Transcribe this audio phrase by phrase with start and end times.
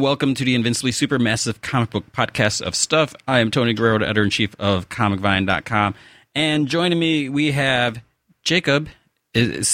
[0.00, 3.14] Welcome to the Invincibly Supermassive Comic Book Podcast of Stuff.
[3.28, 5.94] I am Tony Guerrero, editor in chief of ComicVine.com.
[6.34, 8.02] And joining me, we have
[8.42, 8.88] Jacob
[9.34, 9.68] is,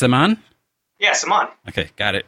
[0.96, 1.00] Semahn.
[1.00, 1.48] Yeah, Semahn.
[1.68, 2.26] Okay, got it.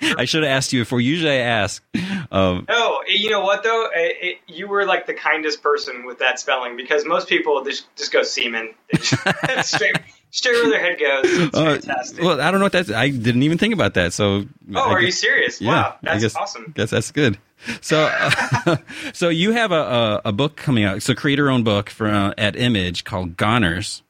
[0.18, 1.00] I should have asked you before.
[1.00, 1.82] Usually I ask.
[2.30, 3.88] Um, no, you know what though?
[3.94, 7.94] It, it, you were like the kindest person with that spelling because most people just,
[7.96, 8.74] just go semen.
[9.00, 9.96] straight,
[10.30, 11.24] straight where their head goes.
[11.24, 12.22] It's uh, fantastic.
[12.22, 12.90] Well, I don't know what that's.
[12.90, 14.12] I didn't even think about that.
[14.12, 14.46] So.
[14.74, 15.60] Oh, I are guess, you serious?
[15.60, 16.72] Yeah, wow, that's guess, awesome.
[16.74, 17.38] Guess that's good.
[17.80, 18.76] So, uh,
[19.12, 21.02] so you have a, a, a, book coming out.
[21.02, 24.02] So, create your own book for uh, at Image called Goners.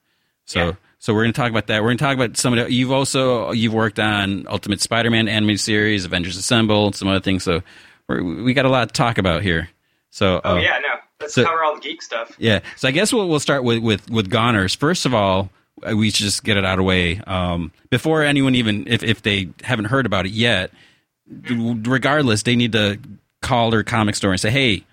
[0.44, 0.66] So.
[0.66, 0.72] Yeah
[1.04, 1.82] so we're going to talk about that.
[1.82, 2.72] We're going to talk about some of the.
[2.72, 7.44] You've also you've worked on Ultimate Spider-Man animated series, Avengers Assemble, some other things.
[7.44, 7.60] So
[8.08, 9.68] we got a lot to talk about here.
[10.08, 12.34] So oh uh, yeah, no, let's so, cover all the geek stuff.
[12.38, 12.60] Yeah.
[12.76, 14.74] So I guess we'll we'll start with with with Goners.
[14.74, 15.50] First of all,
[15.94, 19.20] we should just get it out of the way um, before anyone even if if
[19.20, 20.70] they haven't heard about it yet.
[21.28, 22.98] Regardless, they need to
[23.42, 24.86] call their comic store and say, "Hey,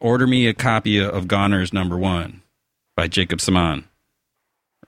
[0.00, 2.42] order me a copy of Goners number one
[2.94, 3.84] by Jacob Semahn."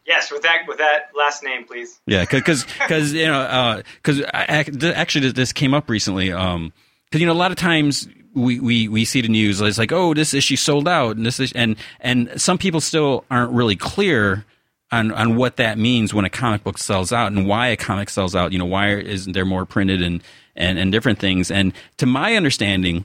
[0.09, 2.01] Yes, with that with that last name, please.
[2.07, 6.33] Yeah, because because you know because uh, actually this came up recently.
[6.33, 6.73] Um,
[7.05, 9.93] because you know a lot of times we, we we see the news it's like
[9.93, 13.77] oh this issue sold out and this is and and some people still aren't really
[13.77, 14.45] clear
[14.91, 18.09] on on what that means when a comic book sells out and why a comic
[18.09, 18.53] sells out.
[18.53, 20.23] You know why isn't there more printed and
[20.57, 21.51] and and different things.
[21.51, 23.05] And to my understanding,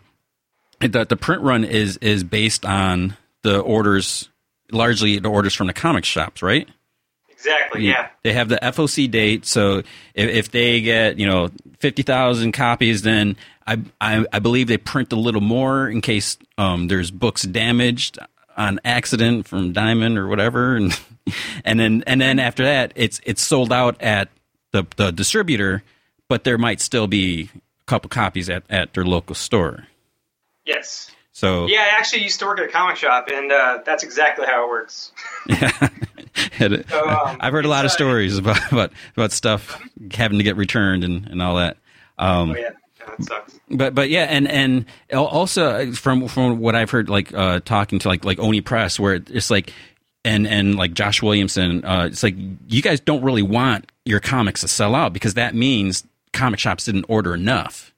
[0.80, 4.30] that the print run is is based on the orders
[4.72, 6.68] largely the orders from the comic shops, right?
[7.44, 7.86] Exactly.
[7.86, 8.08] Yeah.
[8.24, 13.02] They have the FOC date, so if, if they get you know fifty thousand copies,
[13.02, 13.36] then
[13.68, 18.18] I, I, I believe they print a little more in case um, there's books damaged
[18.56, 20.98] on accident from Diamond or whatever, and
[21.66, 24.30] and then and then after that, it's it's sold out at
[24.72, 25.84] the the distributor,
[26.30, 29.88] but there might still be a couple copies at at their local store.
[30.66, 31.12] Yes.
[31.34, 34.46] So yeah, I actually used to work at a comic shop, and uh, that's exactly
[34.46, 35.12] how it works.
[35.48, 35.90] yeah.
[36.58, 40.44] so, um, I've heard a lot of uh, stories about, about about stuff having to
[40.44, 41.78] get returned and, and all that.
[42.18, 42.70] Um, oh yeah.
[43.06, 43.60] That sucks.
[43.70, 48.00] But but yeah, and and also uh, from from what I've heard, like uh, talking
[48.00, 49.74] to like like Oni Press, where it's like
[50.26, 52.36] and and like Josh Williamson, uh, it's like
[52.68, 56.86] you guys don't really want your comics to sell out because that means comic shops
[56.86, 57.94] didn't order enough,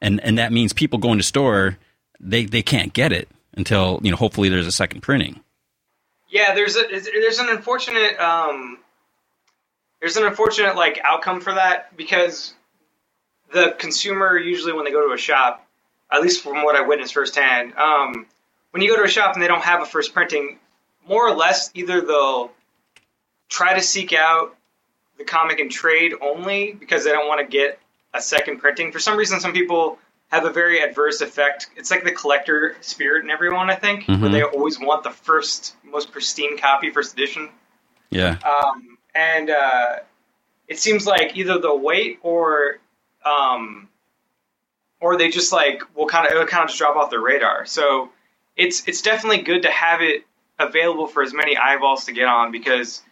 [0.00, 1.78] and and that means people going to store
[2.20, 5.40] they they can't get it until you know hopefully there's a second printing.
[6.28, 8.78] Yeah, there's a there's an unfortunate um,
[10.00, 12.54] there's an unfortunate like outcome for that because
[13.52, 15.66] the consumer usually when they go to a shop,
[16.10, 18.26] at least from what I witnessed firsthand, um,
[18.72, 20.58] when you go to a shop and they don't have a first printing,
[21.08, 22.50] more or less either they'll
[23.48, 24.56] try to seek out
[25.18, 27.78] the comic in trade only because they don't want to get
[28.12, 28.92] a second printing.
[28.92, 29.98] For some reason, some people
[30.28, 31.68] have a very adverse effect.
[31.76, 34.20] It's like the collector spirit in everyone, I think, mm-hmm.
[34.20, 37.48] where they always want the first, most pristine copy, first edition.
[38.10, 38.38] Yeah.
[38.44, 39.96] Um, and uh,
[40.68, 42.78] it seems like either the weight or,
[43.24, 43.88] um,
[45.00, 47.66] or they just like will kind of it'll kind of just drop off their radar.
[47.66, 48.10] So
[48.56, 50.24] it's it's definitely good to have it
[50.58, 53.02] available for as many eyeballs to get on because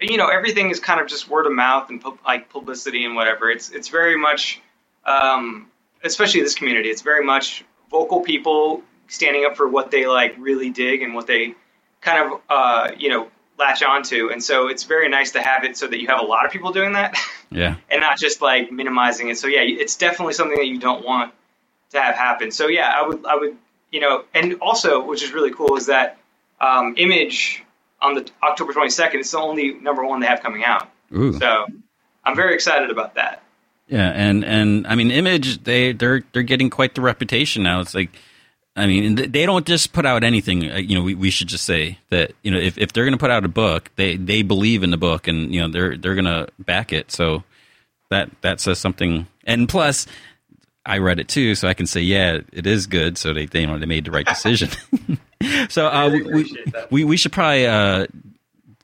[0.00, 3.50] you know everything is kind of just word of mouth and like publicity and whatever.
[3.50, 4.60] It's it's very much
[5.06, 5.70] um,
[6.04, 10.70] especially this community, it's very much vocal people standing up for what they like really
[10.70, 11.54] dig and what they
[12.06, 13.28] kind of uh, you know
[13.58, 14.30] latch onto.
[14.30, 16.52] And so it's very nice to have it so that you have a lot of
[16.52, 17.16] people doing that.
[17.48, 17.76] Yeah.
[17.88, 19.38] and not just like minimizing it.
[19.38, 21.32] So yeah, it's definitely something that you don't want
[21.90, 22.50] to have happen.
[22.50, 23.56] So yeah, I would I would
[23.92, 26.18] you know, and also which is really cool is that
[26.60, 27.62] um, Image
[28.02, 30.90] on the October 22nd, it's the only number one they have coming out.
[31.14, 31.34] Ooh.
[31.34, 31.66] So
[32.24, 33.44] I'm very excited about that.
[33.86, 37.78] Yeah, and and I mean, Image they they're they're getting quite the reputation now.
[37.78, 38.10] It's like,
[38.76, 40.70] I mean, they don't just put out anything.
[40.70, 43.14] Uh, you know, we, we should just say that you know if, if they're going
[43.14, 45.96] to put out a book, they they believe in the book, and you know they're
[45.96, 47.10] they're going to back it.
[47.10, 47.42] So
[48.10, 49.26] that that says something.
[49.44, 50.06] And plus,
[50.84, 53.16] I read it too, so I can say, yeah, it is good.
[53.16, 54.70] So they, they you know they made the right decision.
[55.68, 56.54] so uh, we,
[56.90, 58.06] we we should probably uh,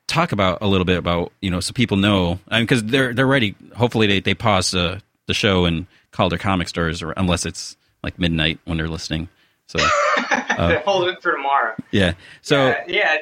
[0.06, 3.14] talk about a little bit about you know so people know because I mean, they're
[3.14, 3.54] they're ready.
[3.76, 7.76] Hopefully they they pause the the show and call their comic stores, or unless it's
[8.02, 9.28] like midnight when they're listening.
[9.76, 9.78] So
[10.30, 11.74] uh, hold it for tomorrow.
[11.90, 12.14] Yeah.
[12.42, 13.16] So yeah, yeah.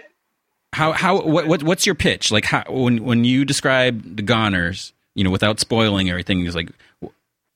[0.72, 2.44] How how what, what what's your pitch like?
[2.44, 6.70] How when when you describe the Goners, you know, without spoiling everything, is like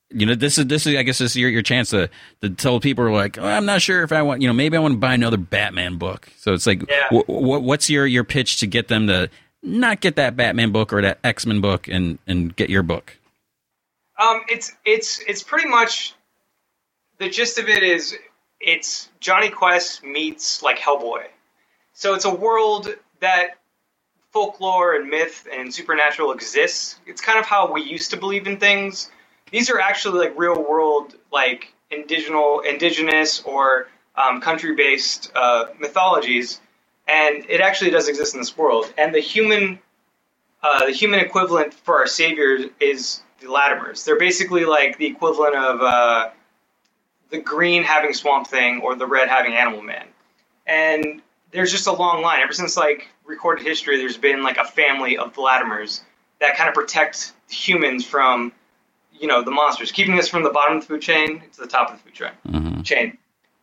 [0.09, 2.09] you know this is this is I guess this is your, your chance to
[2.41, 4.79] to tell people like oh, I'm not sure if I want you know maybe I
[4.79, 6.29] want to buy another Batman book.
[6.37, 7.07] So it's like yeah.
[7.09, 9.29] w- w- what's your your pitch to get them to
[9.61, 13.17] not get that Batman book or that X Men book and and get your book?
[14.17, 16.15] Um, it's it's it's pretty much
[17.17, 18.15] the gist of it is
[18.65, 21.25] it's Jonny Quest meets like Hellboy.
[21.93, 22.89] So it's a world
[23.21, 23.59] that
[24.31, 26.99] folklore and myth and supernatural exists.
[27.05, 29.11] It's kind of how we used to believe in things.
[29.51, 36.59] These are actually like real world, like indigenous, indigenous or um, country based uh, mythologies,
[37.07, 38.91] and it actually does exist in this world.
[38.97, 39.79] And the human,
[40.63, 44.03] uh, the human equivalent for our saviors is the Latimers.
[44.03, 46.29] They're basically like the equivalent of uh,
[47.29, 50.05] the green having Swamp Thing or the red having Animal Man.
[50.67, 52.41] And there's just a long line.
[52.41, 56.01] Ever since like recorded history, there's been like a family of the Latimers
[56.39, 58.51] that kind of protect humans from,
[59.19, 61.67] you know, the monsters, keeping us from the bottom of the food chain to the
[61.67, 62.31] top of the food chain.
[62.47, 62.81] Mm-hmm.
[62.81, 63.17] Chain.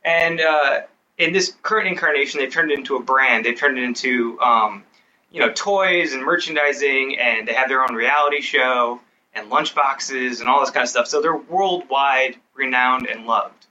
[0.04, 0.80] And uh,
[1.18, 3.44] in this current incarnation, they've turned it into a brand.
[3.44, 4.84] They've turned it into, um,
[5.30, 9.00] you know, toys and merchandising, and they have their own reality show
[9.34, 11.06] and lunchboxes and all this kind of stuff.
[11.06, 13.66] So they're worldwide renowned and loved.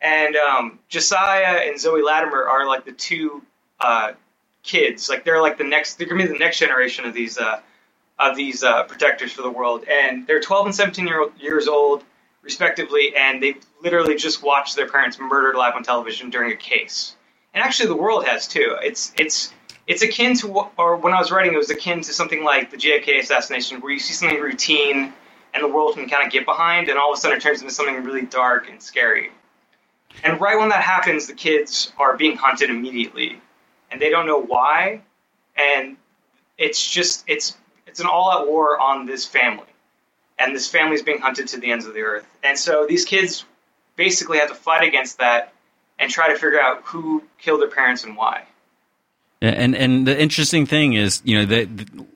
[0.00, 3.42] And um, Josiah and Zoe Latimer are like the two
[3.80, 4.12] uh,
[4.62, 5.08] kids.
[5.08, 5.94] Like they're like the next.
[5.94, 7.60] They're gonna be the next generation of these uh,
[8.18, 9.84] of these uh, protectors for the world.
[9.88, 12.04] And they're 12 and 17 year, years old,
[12.42, 13.14] respectively.
[13.16, 17.16] And they literally just watched their parents murdered live on television during a case.
[17.54, 18.76] And actually, the world has too.
[18.82, 19.52] It's it's
[19.86, 22.76] it's akin to or when I was writing, it was akin to something like the
[22.76, 25.12] JFK assassination, where you see something routine
[25.54, 27.60] and the world can kind of get behind, and all of a sudden it turns
[27.60, 29.30] into something really dark and scary.
[30.24, 33.40] And right when that happens, the kids are being hunted immediately,
[33.90, 35.02] and they don't know why,
[35.56, 35.96] and
[36.58, 37.56] it's just it's
[37.86, 39.66] it's an all-out war on this family,
[40.38, 43.04] and this family is being hunted to the ends of the earth, and so these
[43.04, 43.44] kids
[43.96, 45.52] basically have to fight against that
[45.98, 48.44] and try to figure out who killed their parents and why.
[49.42, 51.68] And and the interesting thing is, you know, that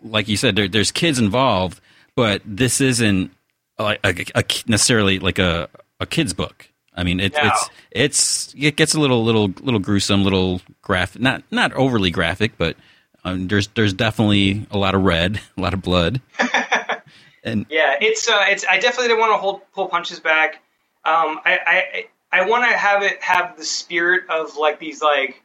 [0.05, 1.81] like you said, there, there's kids involved,
[2.15, 3.33] but this isn't
[3.79, 5.69] like a, a, necessarily like a
[5.99, 6.69] a kids book.
[6.95, 11.43] I mean, it, it's it's it gets a little little little gruesome, little graphic, not
[11.51, 12.77] not overly graphic, but
[13.25, 16.21] um, there's there's definitely a lot of red, a lot of blood,
[17.45, 18.65] and Yeah, it's uh, it's.
[18.71, 20.63] I definitely didn't want to hold pull punches back.
[21.05, 25.43] Um, I I, I want to have it have the spirit of like these like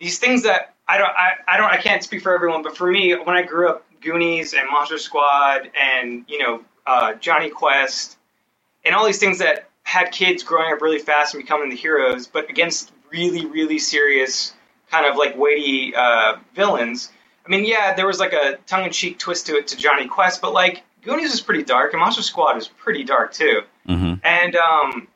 [0.00, 2.90] these things that I don't I, I don't I can't speak for everyone, but for
[2.90, 8.16] me, when I grew up, Goonies and Monster Squad and you know uh, Jonny Quest
[8.84, 12.26] and all these things that had kids growing up really fast and becoming the heroes,
[12.26, 14.54] but against really really serious
[14.90, 17.10] kind of like weighty uh, villains.
[17.44, 20.06] I mean, yeah, there was like a tongue in cheek twist to it to Jonny
[20.06, 23.62] Quest, but like Goonies is pretty dark and Monster Squad is pretty dark too.
[23.86, 24.20] mhm.
[24.22, 25.08] And um,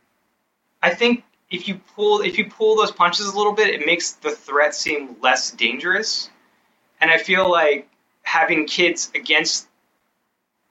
[0.83, 4.13] I think if you pull if you pull those punches a little bit, it makes
[4.13, 6.31] the threat seem less dangerous.
[7.01, 7.89] And I feel like
[8.23, 9.69] having kids against,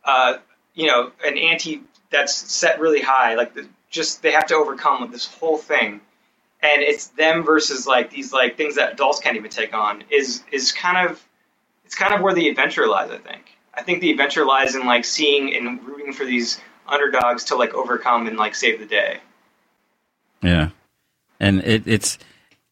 [0.04, 0.38] uh,
[0.74, 5.02] you know, an ante that's set really high, like the, just they have to overcome
[5.02, 6.02] with this whole thing,
[6.64, 10.44] and it's them versus like these like things that adults can't even take on is
[10.52, 11.24] is kind of
[11.86, 13.12] it's kind of where the adventure lies.
[13.12, 13.56] I think.
[13.74, 17.74] I think the adventure lies in like seeing and rooting for these underdogs to like
[17.76, 19.20] overcome and like save the day.
[20.42, 20.70] Yeah,
[21.40, 22.18] and it, it's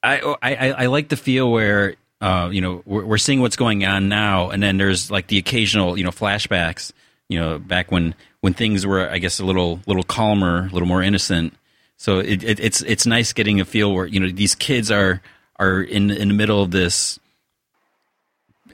[0.02, 3.56] I, I I I like the feel where uh you know we're, we're seeing what's
[3.56, 6.92] going on now, and then there's like the occasional you know flashbacks.
[7.28, 10.88] You know, back when when things were I guess a little little calmer, a little
[10.88, 11.54] more innocent.
[11.98, 15.22] So it, it, it's it's nice getting a feel where you know these kids are
[15.58, 17.20] are in in the middle of this.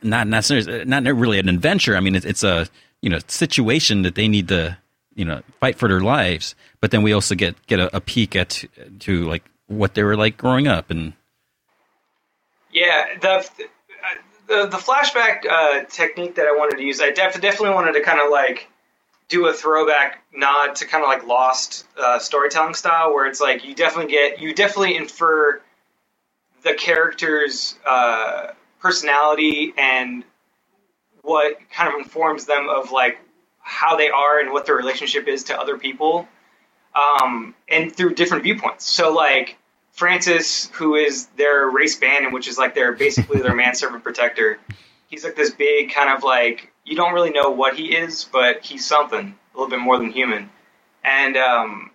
[0.02, 0.50] Not not
[0.88, 1.98] not really an adventure.
[1.98, 2.68] I mean, it's, it's a
[3.02, 4.78] you know situation that they need to
[5.16, 8.36] you know fight for their lives but then we also get get a, a peek
[8.36, 8.64] at
[9.00, 11.14] to like what they were like growing up and
[12.72, 13.50] Yeah, the
[14.48, 18.02] the, the flashback uh, technique that I wanted to use, I def- definitely wanted to
[18.02, 18.70] kind of like
[19.28, 23.66] do a throwback nod to kind of like Lost uh, storytelling style, where it's like
[23.66, 25.62] you definitely get you definitely infer
[26.64, 28.48] the character's uh,
[28.80, 30.24] personality and
[31.22, 33.20] what kind of informs them of like
[33.66, 36.28] how they are and what their relationship is to other people,
[36.94, 38.86] um, and through different viewpoints.
[38.86, 39.58] So like
[39.92, 44.60] Francis, who is their race bandit, which is like their basically their manservant protector.
[45.08, 48.64] He's like this big kind of like you don't really know what he is, but
[48.64, 50.52] he's something a little bit more than human.
[51.04, 51.92] And um,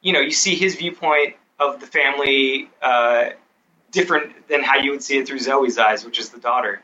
[0.00, 3.30] you know, you see his viewpoint of the family uh,
[3.90, 6.82] different than how you would see it through Zoe's eyes, which is the daughter.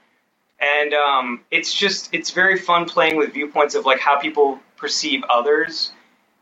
[0.58, 5.22] And um, it's just it's very fun playing with viewpoints of like how people perceive
[5.28, 5.92] others.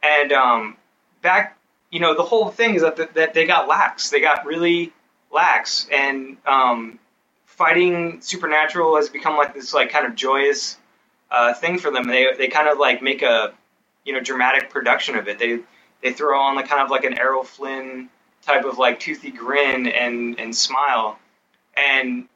[0.03, 0.77] And um,
[1.23, 1.59] back
[1.95, 4.11] you know, the whole thing is that that they got lax.
[4.11, 4.93] They got really
[5.33, 6.99] lax, and um,
[7.47, 10.77] fighting supernatural has become like this like kind of joyous
[11.31, 12.09] uh, thing for them.
[12.09, 13.55] They they kind of like make a
[14.05, 15.39] you know dramatic production of it.
[15.39, 15.61] They
[16.03, 18.11] they throw on the kind of like an Errol Flynn
[18.43, 21.17] type of like toothy grin and and smile,
[21.77, 22.29] and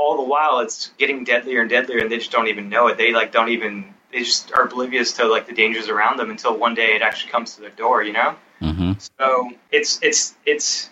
[0.00, 2.96] all the while it's getting deadlier and deadlier, and they just don't even know it.
[2.96, 6.56] They like don't even they just are oblivious to like the dangers around them until
[6.56, 8.34] one day it actually comes to their door, you know.
[8.62, 8.92] Mm-hmm.
[9.18, 10.88] So it's it's it's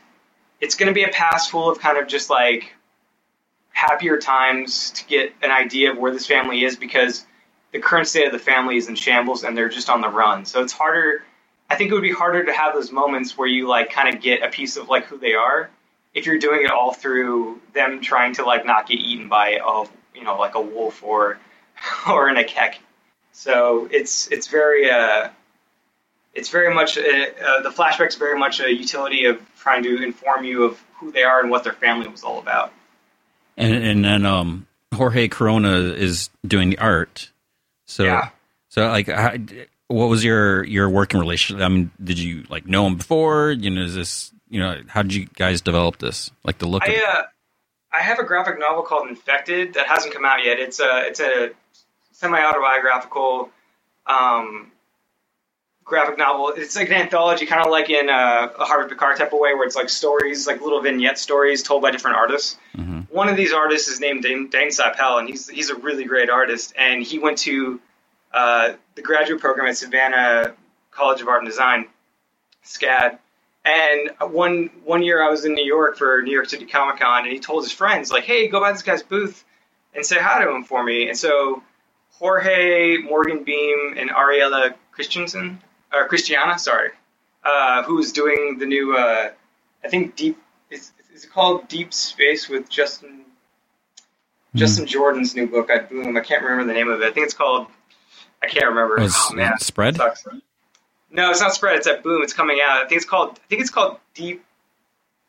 [0.60, 2.74] it's going to be a pass full of kind of just like
[3.70, 7.24] happier times to get an idea of where this family is because
[7.72, 10.44] the current state of the family is in shambles and they're just on the run.
[10.44, 11.22] So it's harder.
[11.70, 14.20] I think it would be harder to have those moments where you like kind of
[14.20, 15.70] get a piece of like who they are
[16.18, 19.84] if you're doing it all through them trying to like not get eaten by a
[20.14, 21.38] you know like a wolf or
[22.08, 22.74] or an akek.
[23.32, 25.28] So it's it's very uh,
[26.34, 30.44] it's very much uh, uh, the flashback's very much a utility of trying to inform
[30.44, 32.72] you of who they are and what their family was all about.
[33.56, 37.30] And and then um, Jorge Corona is doing the art.
[37.86, 38.30] So Yeah.
[38.68, 39.34] so like how,
[39.86, 41.64] what was your your working relationship?
[41.64, 43.52] I mean, did you like know him before?
[43.52, 46.30] You know, is this you know how did you guys develop this?
[46.44, 47.22] Like the look of I uh,
[47.92, 50.58] I have a graphic novel called Infected that hasn't come out yet.
[50.58, 51.50] It's a it's a
[52.12, 53.50] semi autobiographical
[54.06, 54.72] um,
[55.84, 56.52] graphic novel.
[56.56, 59.54] It's like an anthology, kind of like in uh, a Harvey Pekar type of way,
[59.54, 62.58] where it's like stories, like little vignette stories told by different artists.
[62.76, 63.00] Mm-hmm.
[63.10, 66.30] One of these artists is named Dane, Dane Sapel, and he's he's a really great
[66.30, 66.74] artist.
[66.78, 67.80] And he went to
[68.32, 70.54] uh, the graduate program at Savannah
[70.90, 71.86] College of Art and Design,
[72.64, 73.18] SCAD.
[73.68, 77.24] And one one year I was in New York for New York City Comic Con,
[77.24, 79.44] and he told his friends like, "Hey, go by this guy's booth
[79.94, 81.62] and say hi to him for me." And so
[82.12, 85.60] Jorge Morgan Beem and Ariela Christensen
[85.92, 86.90] or Kristantina, sorry,
[87.44, 89.30] uh, who's doing the new, uh,
[89.84, 90.38] I think Deep
[90.70, 93.26] is is it called Deep Space with Justin
[94.54, 96.16] Justin Jordan's new book at Boom.
[96.16, 97.06] I can't remember the name of it.
[97.06, 97.66] I think it's called
[98.42, 98.96] I can't remember.
[98.96, 99.96] Was oh man, Spread?
[99.96, 100.24] Sucks.
[101.10, 101.76] No, it's not spread.
[101.76, 102.22] It's at Boom.
[102.22, 102.84] It's coming out.
[102.84, 103.30] I think it's called.
[103.30, 104.44] I think it's called Deep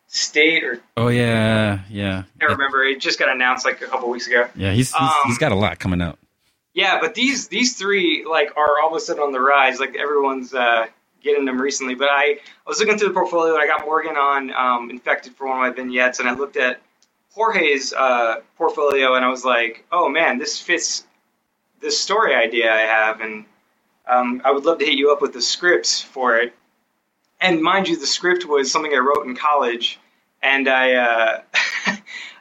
[0.08, 2.84] State, or Oh yeah, yeah, I can't remember.
[2.84, 4.48] It just got announced like a couple weeks ago.
[4.56, 4.72] yeah.
[4.72, 6.18] He's he's, Um, he's got a lot coming out.
[6.74, 9.80] Yeah, but these these three like are all of a sudden on the rise.
[9.80, 10.88] Like everyone's uh,
[11.24, 11.96] getting them recently.
[11.96, 15.48] But I, I was looking through the portfolio I got Morgan on um, Infected for
[15.48, 16.82] one of my vignettes, and I looked at
[17.32, 21.06] Jorge's uh, portfolio and I was like, oh man, this fits
[21.82, 23.46] this story idea I have, and
[24.10, 26.54] um, I would love to hit you up with the scripts for it.
[27.42, 30.00] And mind you, the script was something I wrote in college,
[30.42, 30.94] and I.
[30.94, 31.42] Uh,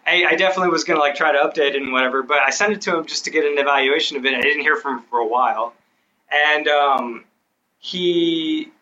[0.09, 2.73] I, I definitely was gonna like try to update it and whatever, but I sent
[2.73, 4.35] it to him just to get an evaluation of it.
[4.35, 5.75] I didn't hear from him for a while,
[6.33, 7.25] and um,
[7.79, 8.73] he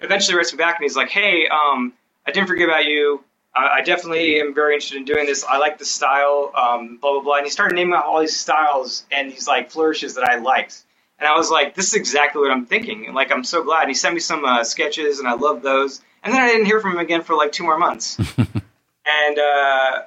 [0.00, 1.92] eventually writes me back and he's like, "Hey, um,
[2.26, 3.22] I didn't forget about you.
[3.54, 5.44] I, I definitely am very interested in doing this.
[5.44, 8.36] I like the style, um, blah blah blah." And he started naming out all these
[8.38, 10.84] styles and these like flourishes that I liked,
[11.18, 13.82] and I was like, "This is exactly what I'm thinking." And like, I'm so glad.
[13.82, 16.02] And he sent me some uh, sketches, and I love those.
[16.22, 18.18] And then I didn't hear from him again for like two more months.
[18.38, 20.02] and uh,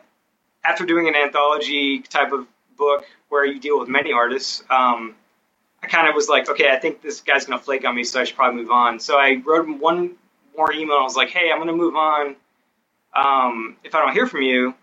[0.64, 2.48] after doing an anthology type of
[2.78, 5.16] book where you deal with many artists, um,
[5.82, 8.20] I kind of was like, okay, I think this guy's gonna flake on me, so
[8.20, 9.00] I should probably move on.
[9.00, 10.16] So I wrote him one
[10.58, 10.98] more email.
[10.98, 12.36] I was like, hey, I'm gonna move on.
[13.16, 14.76] Um, if I don't hear from you,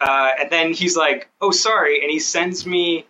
[0.00, 3.06] uh, and then he's like, oh, sorry, and he sends me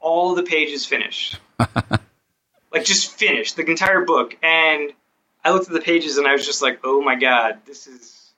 [0.00, 4.36] all the pages finished, like just finished the entire book.
[4.42, 4.92] And
[5.44, 8.30] I looked at the pages and I was just like, oh my god, this is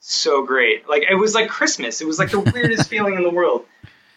[0.00, 0.88] so great.
[0.88, 2.00] Like it was like Christmas.
[2.00, 3.66] It was like the weirdest feeling in the world.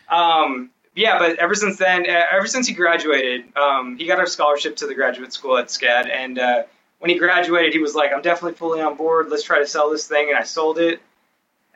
[0.07, 4.27] Um, yeah, but ever since then, uh, ever since he graduated, um, he got a
[4.27, 6.63] scholarship to the graduate school at SCAD, and uh,
[6.97, 9.29] when he graduated, he was like, "I'm definitely fully on board.
[9.29, 10.99] Let's try to sell this thing," and I sold it.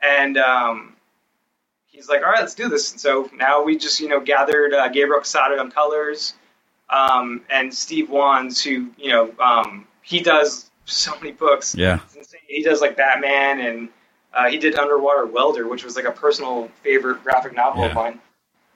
[0.02, 0.93] And um,
[1.94, 4.74] he's like, "All right, let's do this." And so now we just, you know, gathered
[4.74, 6.34] uh, Gabriel Cassata on colors,
[6.90, 11.74] um, and Steve Wands, who, you know, um, he does so many books.
[11.74, 12.00] Yeah,
[12.46, 13.88] He does like Batman, and
[14.34, 17.94] uh, he did Underwater Welder, which was like a personal favorite graphic novel of Yeah.
[17.94, 18.20] mine.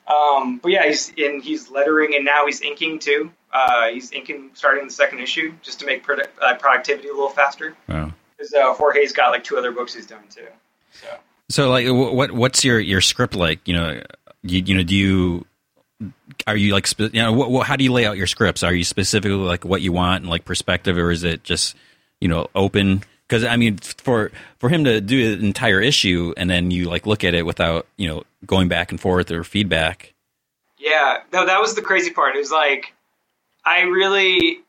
[0.07, 3.31] Um, but yeah, he's in he's lettering, and now he's inking too.
[3.53, 7.29] Uh, he's inking starting the second issue just to make product, uh, productivity a little
[7.29, 7.75] faster.
[7.89, 8.11] wow.
[8.37, 10.47] Because uh, Jorge's got like two other books he's doing too.
[10.93, 11.09] So
[11.51, 13.67] So like, what what's your your script like?
[13.67, 14.03] You know,
[14.43, 15.47] you you know, do you
[16.47, 18.63] are you like you know what, how do you lay out your scripts?
[18.63, 21.75] Are you specifically like what you want and like perspective, or is it just
[22.21, 23.03] you know open?
[23.27, 27.07] Because I mean, for for him to do an entire issue and then you like
[27.07, 30.15] look at it without you know going back and forth or feedback.
[30.79, 32.37] Yeah, no, that was the crazy part.
[32.37, 32.93] It was like
[33.65, 34.61] I really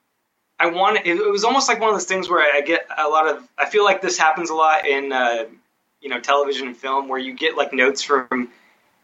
[0.60, 3.08] I want it, it was almost like one of those things where I get a
[3.08, 5.46] lot of I feel like this happens a lot in uh,
[6.02, 8.50] you know television and film where you get like notes from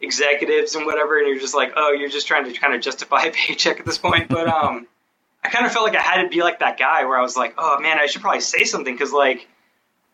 [0.02, 3.24] executives and whatever and you're just like oh you're just trying to kind of justify
[3.24, 4.88] a paycheck at this point but um
[5.46, 7.38] I kind of felt like I had to be like that guy where I was
[7.38, 9.48] like, oh man, I should probably say something because like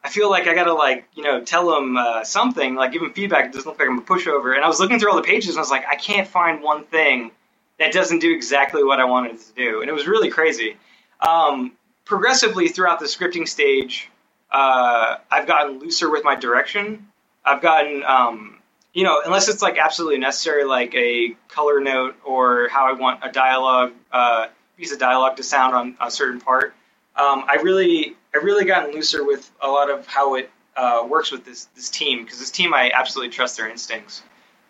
[0.04, 3.14] I feel like I gotta like you know tell him uh, something, like give him
[3.14, 3.46] feedback.
[3.46, 4.56] It doesn't look like I'm a pushover.
[4.56, 6.62] And I was looking through all the pages and I was like, I can't find
[6.62, 7.32] one thing
[7.80, 10.76] that doesn't do exactly what I wanted to do, and it was really crazy.
[11.22, 11.72] Um,
[12.04, 14.11] progressively throughout the scripting stage,
[14.52, 17.08] uh, I've gotten looser with my direction.
[17.44, 18.62] I've gotten um,
[18.94, 23.22] you know, unless it's like absolutely necessary, like a color note or how I want
[23.24, 26.74] a dialogue uh, piece of dialogue to sound on a certain part.
[27.16, 31.32] Um, I really, I really gotten looser with a lot of how it uh, works
[31.32, 34.24] with this this team because this team I absolutely trust their instincts.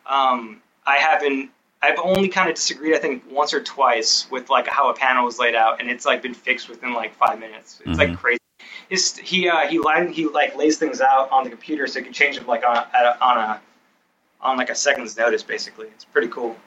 [0.05, 4.67] Um, I haven't, I've only kind of disagreed I think once or twice with like
[4.67, 7.79] how a panel was laid out, and it's like been fixed within like five minutes.
[7.79, 8.11] It's mm-hmm.
[8.11, 8.39] like crazy.
[8.91, 12.03] His, he uh, he line, he like lays things out on the computer so he
[12.03, 13.61] can change them like on a, on a
[14.41, 15.43] on like a second's notice.
[15.43, 16.57] Basically, it's pretty cool.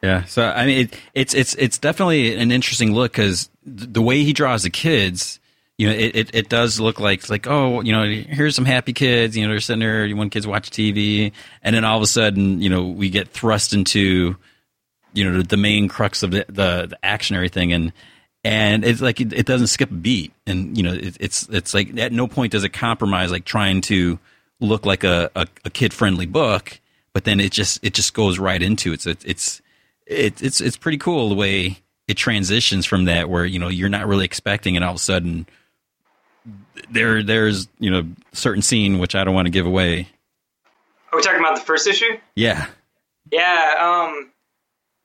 [0.00, 4.22] Yeah, so I mean, it, it's it's it's definitely an interesting look because the way
[4.22, 5.40] he draws the kids,
[5.76, 8.92] you know, it, it, it does look like like oh, you know, here's some happy
[8.92, 11.32] kids, you know, they're sitting there, one kids watch TV,
[11.64, 14.36] and then all of a sudden, you know, we get thrust into,
[15.14, 17.92] you know, the main crux of the the, the action everything, and
[18.48, 21.74] and it's like it, it, doesn't skip a beat, and you know, it, it's it's
[21.74, 24.18] like at no point does it compromise like trying to
[24.58, 26.80] look like a, a, a kid friendly book,
[27.12, 29.02] but then it just it just goes right into it.
[29.02, 29.62] So it's it's
[30.06, 33.90] it, it's it's pretty cool the way it transitions from that where you know you're
[33.90, 35.46] not really expecting and all of a sudden
[36.90, 40.08] there there's you know certain scene which I don't want to give away.
[41.12, 42.16] Are we talking about the first issue?
[42.34, 42.66] Yeah.
[43.30, 43.74] Yeah.
[43.78, 44.30] Um,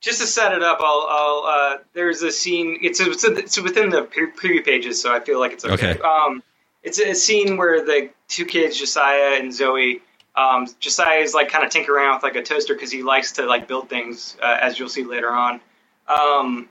[0.03, 2.77] just to set it up, I'll, I'll uh, there's a scene.
[2.81, 5.91] It's it's, it's within the preview pages, so I feel like it's okay.
[5.91, 6.01] okay.
[6.01, 6.43] Um,
[6.83, 10.01] it's a scene where the two kids, Josiah and Zoe.
[10.35, 13.31] Um, Josiah is like kind of tinkering around with like a toaster because he likes
[13.33, 15.61] to like build things, uh, as you'll see later on.
[16.09, 16.67] Um,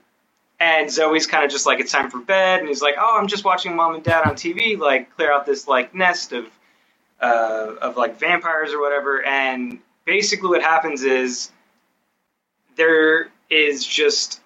[0.59, 3.27] and Zoe's kind of just like it's time for bed, and he's like, "Oh, I'm
[3.27, 6.45] just watching mom and dad on TV, like clear out this like nest of
[7.19, 11.49] uh, of like vampires or whatever." And basically, what happens is
[12.75, 14.41] there is just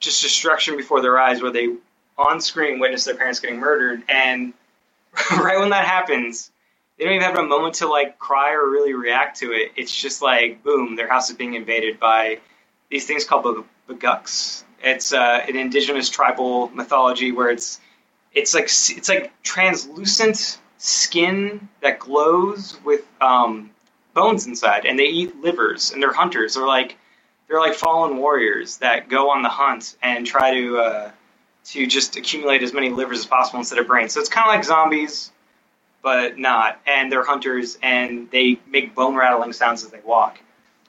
[0.00, 1.74] just destruction before their eyes, where they
[2.16, 4.52] on screen witness their parents getting murdered, and
[5.38, 6.50] right when that happens,
[6.96, 9.72] they don't even have a moment to like cry or really react to it.
[9.76, 12.40] It's just like boom, their house is being invaded by
[12.90, 14.64] these things called Baykoks.
[14.82, 17.80] It's uh, an indigenous tribal mythology where it's
[18.32, 23.70] it's like it's like translucent skin that glows with um,
[24.14, 26.54] bones inside, and they eat livers, and they're hunters.
[26.54, 26.96] They're like
[27.48, 31.10] they're like fallen warriors that go on the hunt and try to uh,
[31.64, 34.12] to just accumulate as many livers as possible instead of brains.
[34.12, 35.32] So it's kind of like zombies,
[36.02, 36.80] but not.
[36.86, 40.38] And they're hunters, and they make bone rattling sounds as they walk.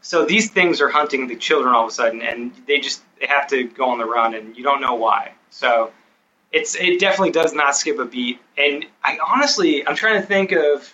[0.02, 3.28] So these things are hunting the children all of a sudden, and they just they
[3.28, 5.34] have to go on the run, and you don't know why.
[5.50, 5.91] So
[6.52, 8.39] it's it definitely does not skip a beat.
[8.58, 10.93] And I honestly, I'm trying to think of.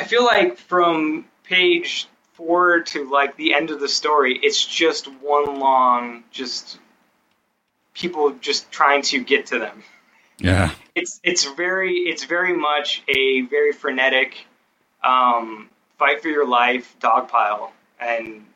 [0.00, 2.06] I feel like from page
[2.38, 6.78] four to like the end of the story, it's just one long just
[7.94, 9.82] people just trying to get to them.
[10.38, 14.46] Yeah, it's it's very it's very much a very frenetic
[15.02, 17.70] um, fight for your life dogpile,
[18.00, 18.46] and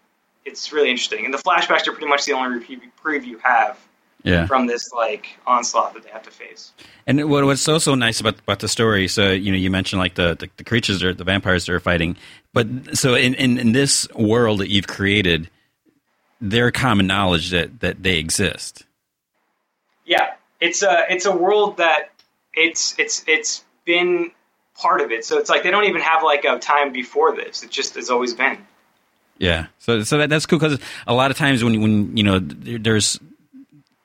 [0.44, 1.24] it's really interesting.
[1.24, 2.64] And the flashbacks are pretty much the only
[3.04, 3.76] preview you have
[4.22, 4.46] yeah.
[4.46, 6.72] from this like onslaught that they have to face.
[7.06, 9.08] And what, what's so so nice about about the story?
[9.08, 11.80] So you know, you mentioned like the the, the creatures or the vampires that are
[11.80, 12.16] fighting,
[12.52, 15.50] but so in, in in this world that you've created,
[16.40, 18.84] their common knowledge that that they exist.
[20.04, 22.10] Yeah, it's a it's a world that
[22.52, 24.32] it's it's it's been
[24.76, 25.24] part of it.
[25.24, 27.62] So it's like they don't even have like a time before this.
[27.62, 28.58] It just has always been.
[29.38, 32.38] Yeah, so so that, that's cool because a lot of times when when you know
[32.38, 33.18] there's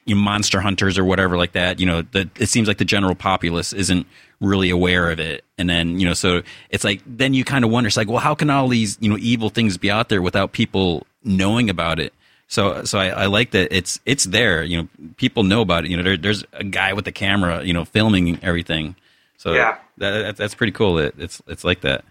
[0.07, 2.85] you know, monster hunters or whatever like that, you know, the, it seems like the
[2.85, 4.07] general populace isn't
[4.39, 7.69] really aware of it, and then you know, so it's like then you kind of
[7.69, 10.21] wonder, it's like, well, how can all these you know evil things be out there
[10.21, 12.13] without people knowing about it?
[12.47, 14.63] So, so I, I, like that it's it's there.
[14.63, 15.91] You know, people know about it.
[15.91, 18.95] You know, there, there's a guy with a camera, you know, filming everything.
[19.35, 20.97] So yeah, that, that's pretty cool.
[20.97, 22.05] It, it's it's like that.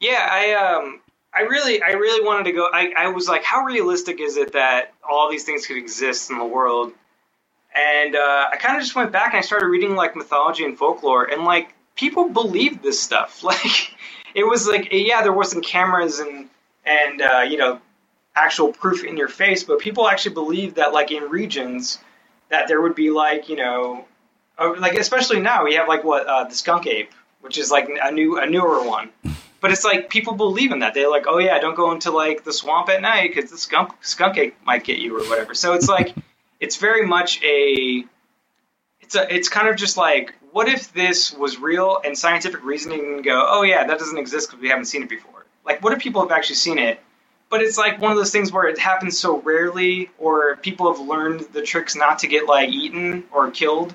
[0.00, 1.00] Yeah, I um,
[1.36, 2.68] I really, I really wanted to go.
[2.72, 6.38] I, I was like, how realistic is it that all these things could exist in
[6.38, 6.92] the world?
[7.76, 10.78] And uh, I kind of just went back and I started reading like mythology and
[10.78, 13.42] folklore, and like people believed this stuff.
[13.44, 13.94] Like
[14.34, 16.48] it was like, yeah, there wasn't cameras and
[16.84, 17.80] and uh, you know
[18.34, 21.98] actual proof in your face, but people actually believed that like in regions
[22.48, 24.06] that there would be like you know
[24.58, 27.88] uh, like especially now we have like what uh, the skunk ape, which is like
[28.02, 29.10] a new a newer one.
[29.58, 30.92] But it's like people believe in that.
[30.92, 33.90] They're like, oh yeah, don't go into like the swamp at night because the skunk
[34.02, 35.54] skunk ape might get you or whatever.
[35.54, 36.14] So it's like
[36.60, 38.04] it's very much a
[39.00, 43.22] it's a it's kind of just like what if this was real and scientific reasoning
[43.22, 45.44] go oh yeah that doesn't exist because we haven't seen it before.
[45.64, 47.00] Like what if people have actually seen it?
[47.48, 51.06] But it's like one of those things where it happens so rarely or people have
[51.06, 53.94] learned the tricks not to get like eaten or killed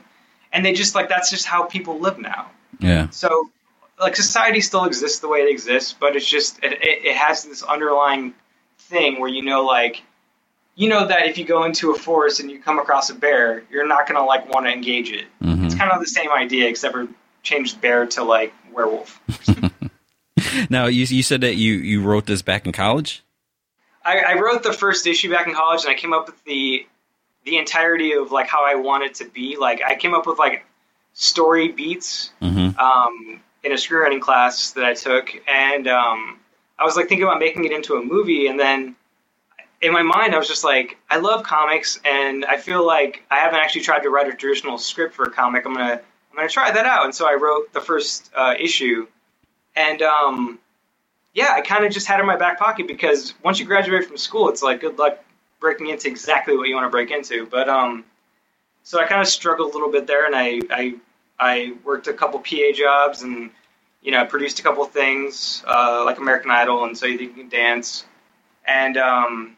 [0.53, 2.51] and they just like that's just how people live now.
[2.79, 3.09] Yeah.
[3.09, 3.51] so
[3.99, 7.43] like society still exists the way it exists but it's just it, it, it has
[7.43, 8.33] this underlying
[8.79, 10.01] thing where you know like
[10.75, 13.63] you know that if you go into a forest and you come across a bear
[13.69, 16.31] you're not going to like want to engage it hmm it's kind of the same
[16.31, 17.07] idea except for
[17.43, 19.19] changed bear to like werewolf
[20.69, 23.23] Now you you said that you you wrote this back in college.
[24.03, 26.85] I, I wrote the first issue back in college, and I came up with the
[27.45, 29.57] the entirety of like how I want it to be.
[29.57, 30.65] Like I came up with like
[31.13, 32.79] story beats Mm-hmm.
[32.79, 36.39] um, in a screenwriting class that I took, and um,
[36.79, 38.95] I was like thinking about making it into a movie, and then
[39.81, 43.37] in my mind I was just like, I love comics, and I feel like I
[43.37, 45.65] haven't actually tried to write a traditional script for a comic.
[45.65, 49.07] I'm gonna I'm gonna try that out, and so I wrote the first uh, issue,
[49.75, 50.59] and um,
[51.33, 54.05] yeah, I kind of just had it in my back pocket because once you graduate
[54.05, 55.19] from school, it's like good luck
[55.59, 57.45] breaking into exactly what you want to break into.
[57.47, 58.05] But um,
[58.83, 60.95] so I kind of struggled a little bit there, and I I
[61.39, 63.49] I worked a couple PA jobs, and
[64.03, 67.43] you know produced a couple things uh, like American Idol and So You Think You
[67.43, 68.05] Can Dance,
[68.65, 69.57] and um,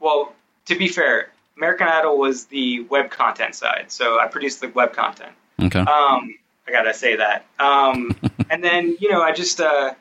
[0.00, 0.34] well,
[0.66, 4.92] to be fair, American Idol was the web content side, so I produced the web
[4.92, 5.32] content.
[5.60, 5.80] Okay.
[5.80, 6.34] Um,
[6.66, 7.46] I gotta say that.
[7.58, 8.16] Um,
[8.50, 9.94] and then you know, I just uh,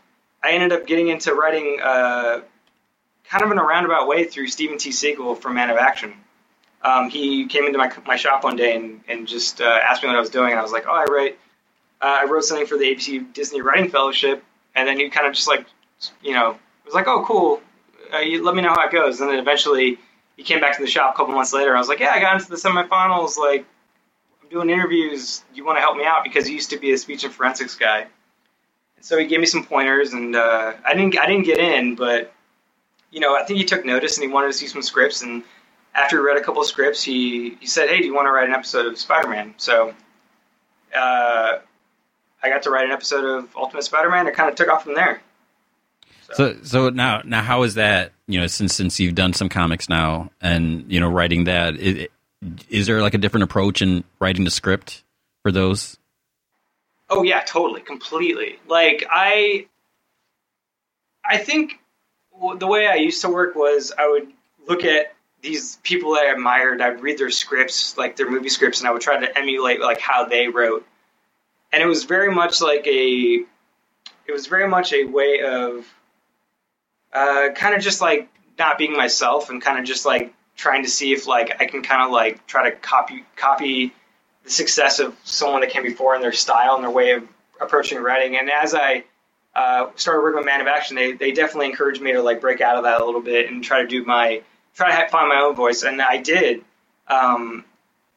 [0.43, 2.41] I ended up getting into writing uh,
[3.29, 4.89] kind of in a roundabout way through Steven T.
[4.89, 6.13] Seagle from Man of Action.
[6.81, 10.08] Um, he came into my my shop one day and, and just uh, asked me
[10.08, 11.39] what I was doing, and I was like, "Oh, I write.
[12.01, 14.43] Uh, I wrote something for the ABC Disney Writing Fellowship."
[14.75, 15.65] And then he kind of just like,
[16.21, 17.62] you know, was like, "Oh, cool.
[18.13, 19.97] Uh, you, let me know how it goes." And then eventually,
[20.37, 21.75] he came back to the shop a couple months later.
[21.75, 23.37] I was like, "Yeah, I got into the semifinals.
[23.37, 23.65] Like,
[24.41, 25.43] I'm doing interviews.
[25.53, 27.75] You want to help me out because he used to be a speech and forensics
[27.75, 28.07] guy."
[28.95, 31.95] And so he gave me some pointers, and uh, I didn't I didn't get in,
[31.95, 32.33] but
[33.11, 35.21] you know I think he took notice and he wanted to see some scripts.
[35.21, 35.43] And
[35.93, 38.31] after he read a couple of scripts, he he said, "Hey, do you want to
[38.31, 39.93] write an episode of Spider-Man?" So
[40.95, 41.59] uh,
[42.43, 44.27] I got to write an episode of Ultimate Spider-Man.
[44.27, 45.21] It kind of took off from there.
[46.33, 49.89] So so now now how is that you know since since you've done some comics
[49.89, 52.07] now and you know writing that is,
[52.69, 55.03] is there like a different approach in writing the script
[55.43, 55.97] for those?
[57.09, 58.59] Oh yeah, totally, completely.
[58.67, 59.67] Like I,
[61.23, 61.79] I think
[62.57, 64.27] the way I used to work was I would
[64.67, 66.81] look at these people that I admired.
[66.81, 69.99] I'd read their scripts, like their movie scripts, and I would try to emulate like
[69.99, 70.85] how they wrote.
[71.71, 73.43] And it was very much like a,
[74.27, 75.85] it was very much a way of,
[77.15, 78.28] uh, kind of just like
[78.60, 81.82] not being myself and kind of just like trying to see if like I can
[81.82, 83.93] kind of like try to copy copy
[84.43, 87.23] the success of someone that came before and their style and their way of
[87.60, 88.38] approaching writing.
[88.38, 89.06] And as I
[89.56, 92.60] uh, started working with Man of Action, they, they definitely encouraged me to like break
[92.62, 94.41] out of that a little bit and try to do my
[94.75, 95.84] try to find my own voice.
[95.84, 96.63] And I did.
[97.08, 97.63] Um,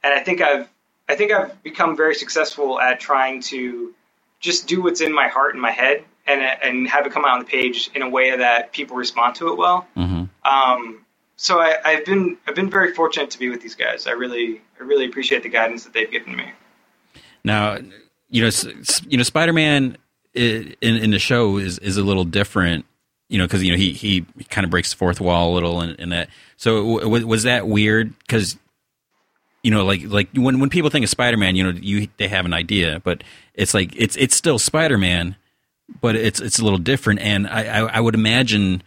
[0.03, 0.69] and I think I've
[1.09, 3.95] I think I've become very successful at trying to
[4.41, 7.33] just do what's in my heart and my head and and have it come out
[7.33, 9.87] on the page in a way that people respond to it well.
[9.97, 10.25] Mm-hmm.
[10.45, 11.05] Um,
[11.37, 14.07] so I, I've been I've been very fortunate to be with these guys.
[14.07, 16.53] I really I really appreciate the guidance that they've given me.
[17.45, 17.79] Now,
[18.29, 18.51] you know,
[19.09, 19.97] you know, Spider Man
[20.35, 22.85] in in the show is is a little different.
[23.29, 25.81] You know, because you know he he kind of breaks the fourth wall a little,
[25.81, 26.31] and, and that.
[26.57, 28.19] So w- was that weird?
[28.21, 28.57] Because
[29.63, 32.29] you know, like like when when people think of Spider Man, you know, you they
[32.29, 33.23] have an idea, but
[33.55, 35.37] it's like it's it's still Spider Man,
[36.01, 37.21] but it's it's a little different.
[37.21, 38.83] And I, I I would imagine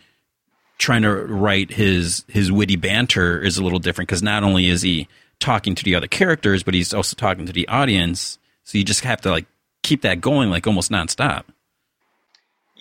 [0.77, 4.81] trying to write his his witty banter is a little different because not only is
[4.81, 5.07] he
[5.39, 8.39] talking to the other characters, but he's also talking to the audience.
[8.63, 9.45] So you just have to like
[9.83, 11.43] keep that going like almost nonstop.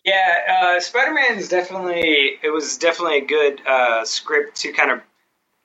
[0.05, 4.93] Yeah, uh, Spider Man is definitely it was definitely a good uh, script to kind
[4.93, 5.01] of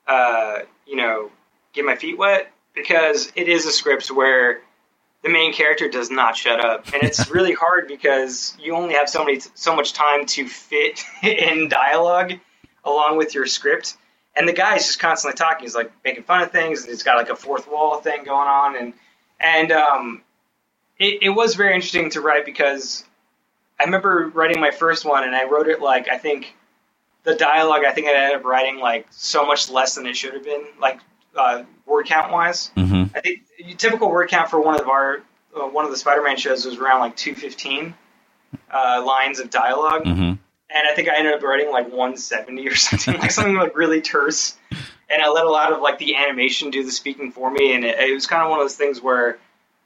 [0.06, 1.30] uh, you know
[1.72, 4.60] get my feet wet because it is a script where
[5.26, 9.08] the main character does not shut up, and it's really hard because you only have
[9.08, 12.34] so many so much time to fit in dialogue
[12.84, 13.96] along with your script,
[14.36, 15.64] and the guy's just constantly talking.
[15.64, 18.46] He's like making fun of things, and he's got like a fourth wall thing going
[18.46, 18.94] on, and
[19.40, 20.22] and um,
[20.98, 23.04] it, it was very interesting to write because
[23.80, 26.54] I remember writing my first one, and I wrote it like I think
[27.24, 27.84] the dialogue.
[27.84, 30.66] I think I ended up writing like so much less than it should have been,
[30.80, 31.00] like
[31.34, 32.70] uh, word count wise.
[32.76, 33.16] Mm-hmm.
[33.16, 33.42] I think
[33.78, 35.22] typical word count for one of our
[35.56, 37.94] uh, one of the Spider-Man shows was around like two fifteen
[38.72, 40.22] uh, lines of dialogue, Mm-hmm.
[40.22, 40.38] and
[40.70, 44.00] I think I ended up writing like one seventy or something, like something like really
[44.00, 44.56] terse.
[45.08, 47.84] and I let a lot of like the animation do the speaking for me, and
[47.84, 49.38] it, it was kind of one of those things where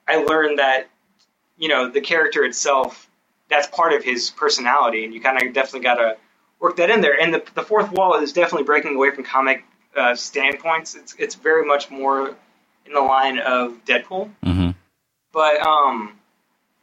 [0.08, 0.88] I learned that
[1.58, 3.08] you know the character itself
[3.48, 6.16] that's part of his personality, and you kind of definitely got to
[6.60, 7.18] work that in there.
[7.20, 9.64] And the, the fourth wall is definitely breaking away from comic
[9.96, 10.94] uh, standpoints.
[10.94, 12.34] It's it's very much more
[12.86, 14.70] in the line of Deadpool, hmm
[15.32, 16.18] but um,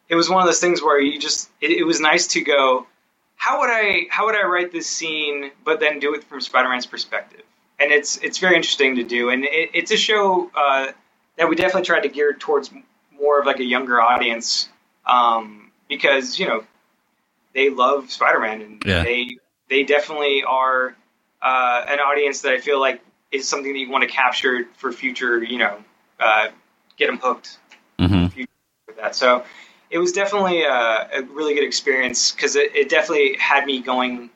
[0.07, 2.87] it was one of those things where you just it, it was nice to go.
[3.35, 6.85] How would I how would I write this scene, but then do it from Spider-Man's
[6.85, 7.41] perspective?
[7.79, 10.91] And it's it's very interesting to do, and it, it's a show uh,
[11.37, 12.71] that we definitely tried to gear towards
[13.19, 14.69] more of like a younger audience,
[15.05, 16.63] um, because you know
[17.53, 19.03] they love Spider-Man and Yeah.
[19.03, 19.37] they
[19.69, 20.95] they definitely are
[21.41, 24.91] uh, an audience that I feel like is something that you want to capture for
[24.91, 25.77] future, you know,
[26.19, 26.47] uh,
[26.97, 27.57] get them hooked
[27.99, 28.27] hmm
[28.97, 29.15] that.
[29.15, 29.43] So
[29.89, 34.29] it was definitely a, a really good experience because it, it definitely had me going,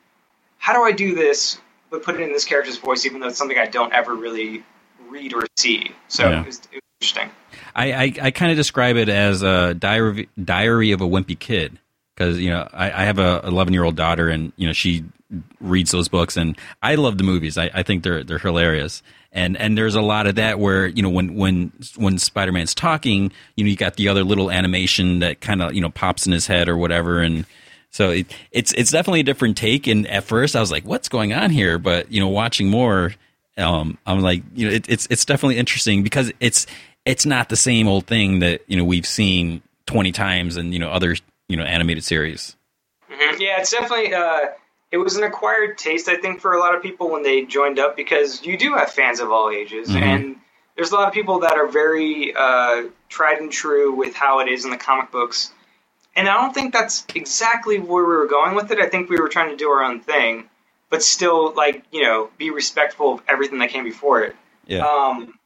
[0.58, 1.60] how do I do this,
[1.90, 4.64] but put it in this character's voice, even though it's something I don't ever really
[5.10, 5.92] read or see.
[6.08, 6.42] So Yeah.
[6.42, 7.30] it, was, it was interesting.
[7.76, 11.78] I, I, I kind of describe it as a diary, diary of a wimpy kid
[12.16, 15.04] because you know I, I have a 11 year old daughter and you know she
[15.60, 17.58] reads those books and I love the movies.
[17.58, 21.02] I, I think they're they're hilarious and and there's a lot of that where you
[21.02, 25.20] know when when when Spider Man's talking, you know you got the other little animation
[25.20, 27.46] that kind of you know pops in his head or whatever and.
[27.94, 29.86] So it, it's it's definitely a different take.
[29.86, 33.14] And at first, I was like, "What's going on here?" But you know, watching more,
[33.58, 36.68] um, I'm like, you know, it, it's it's definitely interesting because it's
[37.06, 40.80] it's not the same old thing that you know we've seen 20 times in you
[40.80, 41.18] know other
[41.50, 42.56] you know animated series.
[43.12, 43.42] Mhm.
[43.42, 44.14] Yeah, it's definitely.
[44.14, 44.52] Uh,
[44.92, 47.80] it was an acquired taste, I think, for a lot of people when they joined
[47.80, 50.02] up because you do have fans of all ages, Mhm.
[50.02, 50.36] and
[50.76, 54.48] there's a lot of people that are very uh, tried and true with how it
[54.48, 55.52] is in the comic books.
[56.16, 58.80] And I don't think that's exactly where we were going with it.
[58.80, 60.50] I think we were trying to do our own thing,
[60.90, 64.36] but still, like you know, be respectful of everything that came before it.
[64.66, 64.86] Yeah.
[64.86, 65.38] Um,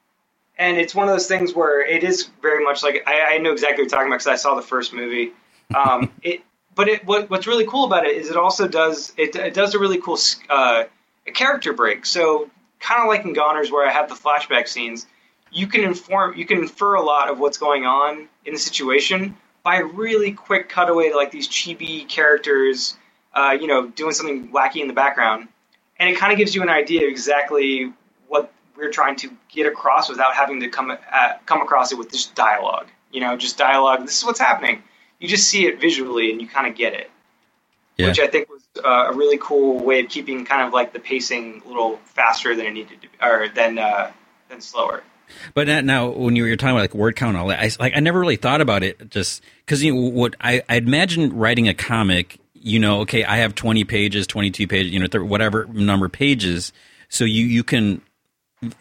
[0.58, 3.52] and it's one of those things where it is very much like I, I know
[3.52, 5.34] exactly what you're talking about because I saw the first movie.
[5.74, 6.42] Um, it,
[6.76, 9.74] but it, what, what's really cool about it is it also does it, it does
[9.74, 10.18] a really cool
[10.50, 10.84] uh,
[11.28, 12.06] a character break.
[12.06, 15.08] So kind of like in Goners where I have the flashback scenes,
[15.52, 19.36] you can inform you can infer a lot of what's going on in the situation
[19.64, 22.96] by a really quick cutaway to like these chibi characters,
[23.34, 25.48] uh, you know, doing something wacky in the background,
[25.98, 27.92] and it kind of gives you an idea of exactly
[28.28, 32.12] what we're trying to get across without having to come at, come across it with
[32.12, 32.88] just dialogue.
[33.12, 34.02] You know, just dialogue.
[34.06, 34.84] This is what's happening.
[35.20, 37.10] You just see it visually, and you kind of get it,
[37.98, 38.08] Yeah.
[38.08, 41.00] which I think was uh, a really cool way of keeping kind of like the
[41.00, 44.12] pacing a little faster than it needed to, be, or than uh,
[44.50, 45.04] than slower.
[45.54, 47.94] But now- when you were talking about like word count and all that, I like
[47.96, 51.68] I never really thought about it just because you know what I I imagine writing
[51.68, 52.38] a comic.
[52.54, 56.08] You know, okay, I have twenty pages, twenty two pages, you know, th- whatever number
[56.08, 56.74] of pages.
[57.10, 58.02] So you you can,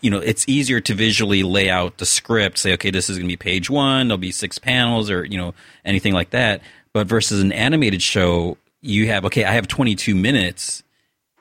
[0.00, 2.58] you know, it's easier to visually lay out the script.
[2.58, 4.08] Say, okay, this is going to be page one.
[4.08, 6.62] There'll be six panels, or you know, anything like that.
[6.92, 10.84] But versus an animated show, you have okay, I have twenty two minutes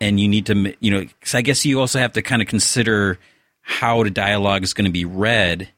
[0.03, 3.17] and you need to you know i guess you also have to kind of consider
[3.61, 5.69] how the dialogue is going to be read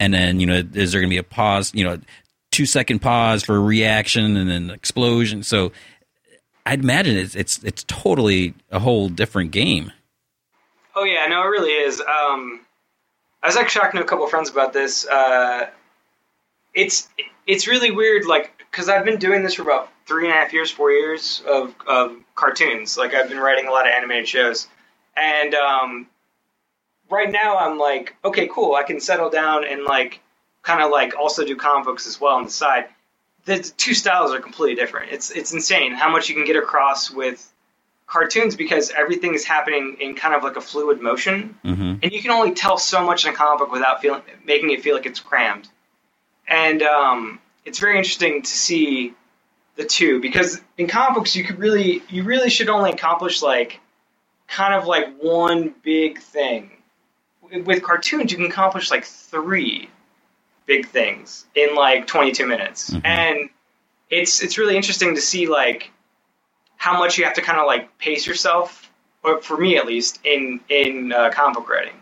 [0.00, 1.98] and then you know is there going to be a pause you know
[2.50, 5.70] two second pause for a reaction and then explosion so
[6.66, 9.92] i'd imagine it's it's it's totally a whole different game
[10.98, 12.00] Oh yeah, no, it really is.
[12.00, 12.58] Um,
[13.40, 15.06] I was actually talking to a couple friends about this.
[15.06, 15.68] Uh,
[16.74, 17.08] it's
[17.46, 20.52] it's really weird, like because I've been doing this for about three and a half
[20.52, 22.98] years, four years of, of cartoons.
[22.98, 24.66] Like I've been writing a lot of animated shows,
[25.16, 26.08] and um,
[27.08, 30.18] right now I'm like, okay, cool, I can settle down and like
[30.62, 32.86] kind of like also do comic books as well on the side.
[33.44, 35.12] The two styles are completely different.
[35.12, 37.52] It's it's insane how much you can get across with
[38.08, 41.94] cartoons because everything is happening in kind of like a fluid motion, mm-hmm.
[42.02, 44.82] and you can only tell so much in a comic book without feeling making it
[44.82, 45.68] feel like it's crammed.
[46.48, 49.14] And um, it's very interesting to see
[49.76, 53.78] the two because in comic books you could really you really should only accomplish like
[54.48, 56.70] kind of like one big thing.
[57.64, 59.90] With cartoons you can accomplish like three
[60.66, 62.90] big things in like 22 minutes.
[62.90, 63.00] Mhm.
[63.04, 63.50] And
[64.10, 65.90] it's it's really interesting to see like
[66.78, 68.90] how much you have to kind of like pace yourself,
[69.22, 71.94] or for me at least, in in uh, comic book writing,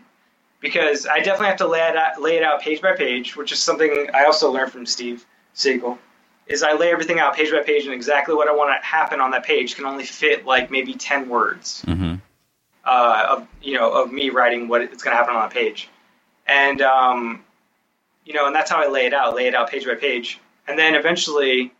[0.61, 3.51] because I definitely have to lay it out, lay it out page by page, which
[3.51, 5.97] is something I also learned from Steve Seagle.
[6.45, 9.19] Is I lay everything out page by page, and exactly what I want to happen
[9.19, 12.15] on that page can only fit like maybe ten words Mm-hmm.
[12.85, 15.89] uh, of you know of me writing what it's going to happen on that page,
[16.45, 17.43] and um,
[18.25, 20.39] you know, and that's how I lay it out, lay it out page by page,
[20.67, 21.73] and then eventually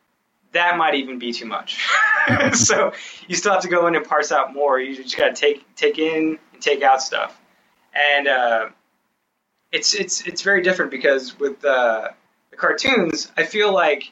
[0.58, 1.80] that might even be too much.
[2.54, 2.92] so
[3.28, 4.80] you still have to go in and parse out more.
[4.80, 7.40] You just got to take take in and take out stuff,
[7.94, 8.70] and uh,
[9.72, 12.10] it's it's it's very different because with uh,
[12.52, 14.12] the cartoons, I feel like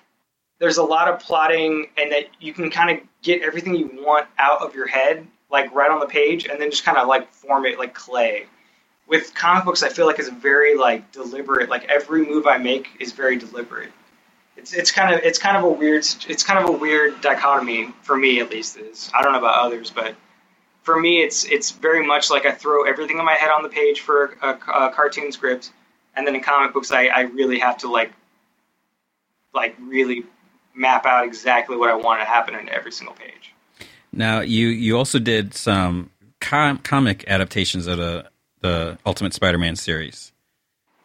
[0.60, 4.28] there's a lot of plotting, and that you can kind of get everything you want
[4.38, 7.32] out of your head, like right on the page, and then just kind of like
[7.34, 8.46] form it like clay.
[9.08, 11.70] With comic books, I feel like it's very like deliberate.
[11.70, 13.92] Like every move I make is very deliberate.
[14.58, 17.94] It's it's kind of it's kind of a weird it's kind of a weird dichotomy
[18.04, 18.78] for me at least.
[18.78, 20.16] Is I don't know about others, but
[20.86, 23.70] for me, it's it's very much like I throw everything in my head on the
[23.70, 25.72] page for a, a cartoon script,
[26.16, 28.14] and then in comic books, I, I really have to like
[29.54, 30.24] like really
[30.76, 33.54] map out exactly what I want to happen in every single page.
[34.12, 38.30] Now, you you also did some com- comic adaptations of the
[38.62, 40.32] the Ultimate Spider-Man series.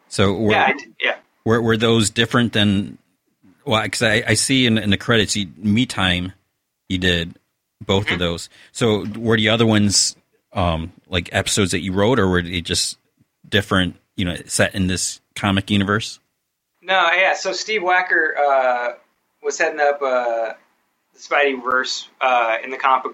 [0.09, 1.15] So were, yeah, yeah.
[1.43, 2.99] Were were those different than?
[3.65, 6.33] Well, because I, I see in, in the credits, you, Me Time,
[6.89, 7.35] you did
[7.85, 8.13] both mm-hmm.
[8.13, 8.49] of those.
[8.71, 10.15] So were the other ones
[10.53, 12.97] um, like episodes that you wrote, or were they just
[13.47, 13.95] different?
[14.15, 16.19] You know, set in this comic universe.
[16.81, 17.33] No, yeah.
[17.33, 18.93] So Steve Wacker uh,
[19.41, 20.53] was heading up uh,
[21.13, 23.13] the Spidey verse uh, in the comic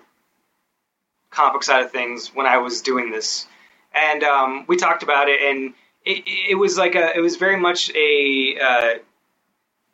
[1.29, 3.45] comic side of things when I was doing this,
[3.93, 5.73] and um, we talked about it, and
[6.05, 8.99] it, it, was like a it was very much a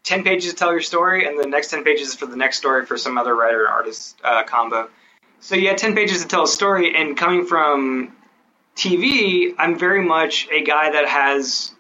[0.03, 2.35] uh, ten pages to tell your story, and the next ten pages is for the
[2.35, 4.89] next story for some other writer artist uh, combo.
[5.39, 8.15] So you had ten pages to tell a story, and coming from
[8.75, 11.73] TV, I'm very much a guy that has.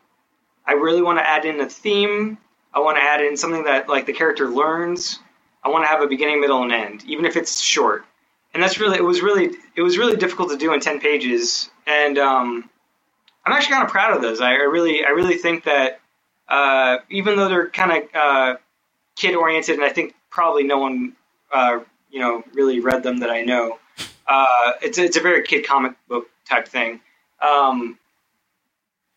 [0.65, 2.37] I really want to add in a theme.
[2.73, 5.19] I want to add in something that like the character learns.
[5.63, 8.05] I want to have a beginning, middle, and end, even if it's short.
[8.53, 11.69] And that's really it was really it was really difficult to do in ten pages,
[11.87, 12.69] and um,
[13.45, 14.41] I'm actually kind of proud of those.
[14.41, 15.99] I, I really I really think that
[16.53, 18.55] uh, even though they're kind of uh,
[19.15, 21.13] kid oriented, and I think probably no one
[21.51, 21.79] uh,
[22.11, 23.79] you know really read them that I know.
[24.27, 27.01] Uh, it's it's a very kid comic book type thing.
[27.41, 27.97] Um,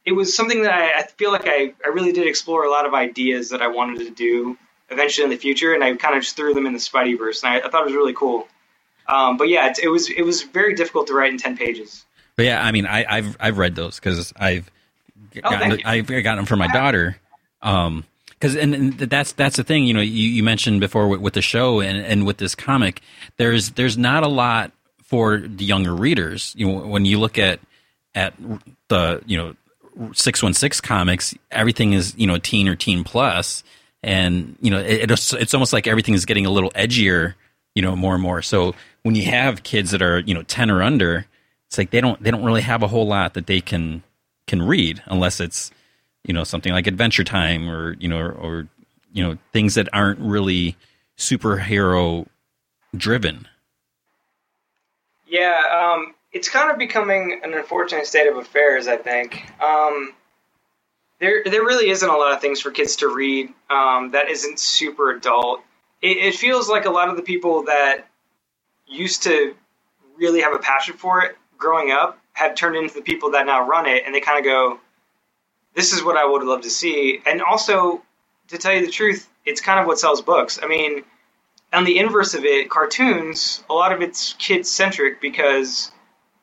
[0.06, 2.86] it was something that I, I feel like I, I really did explore a lot
[2.86, 4.56] of ideas that I wanted to do
[4.88, 7.52] eventually in the future, and I kind of just threw them in the Spideyverse, and
[7.52, 8.48] I, I thought it was really cool.
[9.08, 12.06] Um, but yeah, it, it, was it was very difficult to write in ten pages.
[12.34, 14.70] But yeah, I mean, I, have I've read those because I've
[15.36, 17.16] oh, gotten, I've gotten them for my daughter.
[17.66, 21.20] Um, because and, and, that's that's the thing you know you, you mentioned before with,
[21.20, 23.00] with, the show and, and with this comic
[23.38, 26.54] there's there's not a lot for the younger readers.
[26.56, 27.60] You know when you look at
[28.14, 28.34] at
[28.88, 29.56] the you know
[30.12, 33.64] 616 comics everything is you know teen or teen plus.
[34.02, 37.34] And you know it, it's it's almost like everything is getting a little edgier
[37.74, 38.42] you know more and more.
[38.42, 41.26] So when you have kids that are you know 10 or under
[41.68, 44.02] it's like they don't they don't really have a whole lot that they can
[44.46, 45.70] can read unless it's
[46.26, 48.68] you know something like Adventure Time or you know or, or
[49.12, 50.76] you know things that aren't really
[51.16, 52.26] superhero
[52.96, 53.48] driven.
[55.26, 58.88] Yeah, um, it's kind of becoming an unfortunate state of affairs.
[58.88, 60.14] I think um,
[61.20, 64.58] there there really isn't a lot of things for kids to read um, that isn't
[64.58, 65.62] super adult.
[66.02, 68.06] It, it feels like a lot of the people that
[68.86, 69.54] used to
[70.16, 73.66] really have a passion for it growing up have turned into the people that now
[73.66, 74.78] run it, and they kind of go,
[75.76, 78.02] "This is what I would love to see." And also,
[78.48, 80.58] to tell you the truth, it's kind of what sells books.
[80.60, 81.04] I mean,
[81.72, 85.92] on the inverse of it, cartoons, a lot of it's kid centric because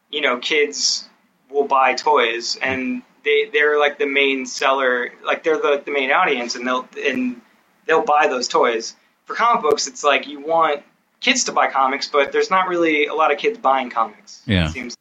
[0.10, 1.10] you know kids
[1.50, 6.12] will buy toys and they they're like the main seller, like they're the, the main
[6.12, 7.42] audience, and they'll and
[7.86, 8.96] they'll buy those toys.
[9.26, 10.84] For comic books, it's like you want
[11.22, 14.42] kids to buy comics, but there's not really a lot of kids buying comics.
[14.46, 14.66] Yeah.
[14.66, 14.98] It seems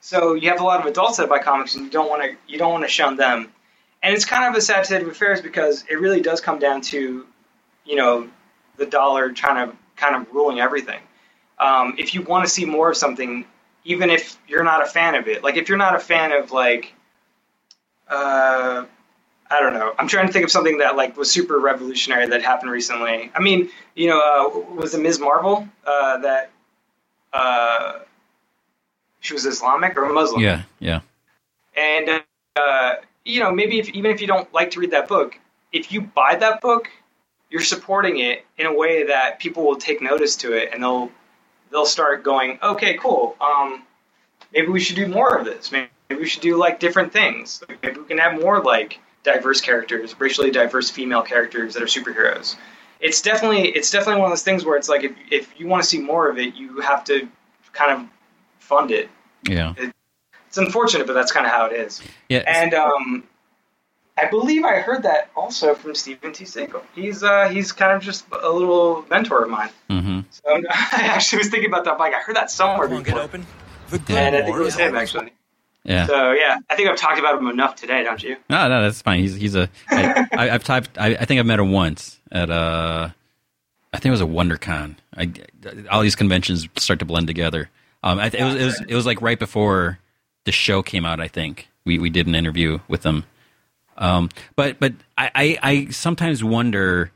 [0.00, 2.36] so you have a lot of adults that buy comics, and you don't want to
[2.46, 3.52] you don't want to shun them.
[4.02, 6.80] And it's kind of a sad state of affairs because it really does come down
[6.82, 7.26] to,
[7.84, 8.28] you know,
[8.76, 11.00] the dollar trying to kind of ruling everything.
[11.58, 13.44] Um, if you want to see more of something,
[13.84, 16.50] even if you're not a fan of it, like if you're not a fan of
[16.50, 16.94] like,
[18.08, 18.84] uh,
[19.50, 19.94] I don't know.
[19.98, 23.30] I'm trying to think of something that like was super revolutionary that happened recently.
[23.34, 25.20] I mean, you know, uh, was it Ms.
[25.20, 26.50] Marvel uh, that
[27.32, 28.00] uh,
[29.20, 30.40] she was Islamic or Muslim.
[30.40, 31.00] Yeah, yeah.
[31.76, 32.22] And
[32.56, 32.94] uh,
[33.24, 35.38] you know, maybe if, even if you don't like to read that book,
[35.72, 36.88] if you buy that book,
[37.50, 41.10] you're supporting it in a way that people will take notice to it, and they'll
[41.70, 43.36] they'll start going, okay, cool.
[43.40, 43.82] Um,
[44.52, 45.72] maybe we should do more of this.
[45.72, 47.62] Maybe we should do like different things.
[47.82, 52.56] Maybe we can have more like diverse characters, racially diverse female characters that are superheroes.
[53.00, 55.82] It's definitely it's definitely one of those things where it's like if if you want
[55.82, 57.28] to see more of it, you have to
[57.72, 58.08] kind of
[58.58, 59.08] fund it.
[59.48, 59.74] Yeah.
[59.76, 59.92] It,
[60.52, 62.02] it's unfortunate, but that's kind of how it is.
[62.28, 62.44] Yeah.
[62.46, 63.24] And um,
[64.18, 66.44] I believe I heard that also from Steven T.
[66.44, 66.82] Seagle.
[66.94, 69.70] He's uh, he's kind of just a little mentor of mine.
[69.88, 70.20] Mm-hmm.
[70.28, 72.12] So I actually was thinking about that bike.
[72.12, 73.02] I heard that somewhere before.
[73.02, 73.46] Get open.
[73.88, 75.32] The and I think it was him actually.
[75.84, 76.06] Yeah.
[76.06, 78.36] So yeah, I think I've talked about him enough today, don't you?
[78.50, 79.20] No, no, that's fine.
[79.20, 79.70] He's he's a.
[79.88, 80.98] I, I, I've typed.
[80.98, 83.08] I, I think I've met him once at uh,
[83.90, 84.96] I think it was a WonderCon.
[85.16, 85.32] I
[85.90, 87.70] all these conventions start to blend together.
[88.02, 89.98] Um, I, it was it was it was like right before
[90.44, 91.20] the show came out.
[91.20, 93.24] I think we we did an interview with them.
[93.96, 97.12] Um, but but I, I, I sometimes wonder,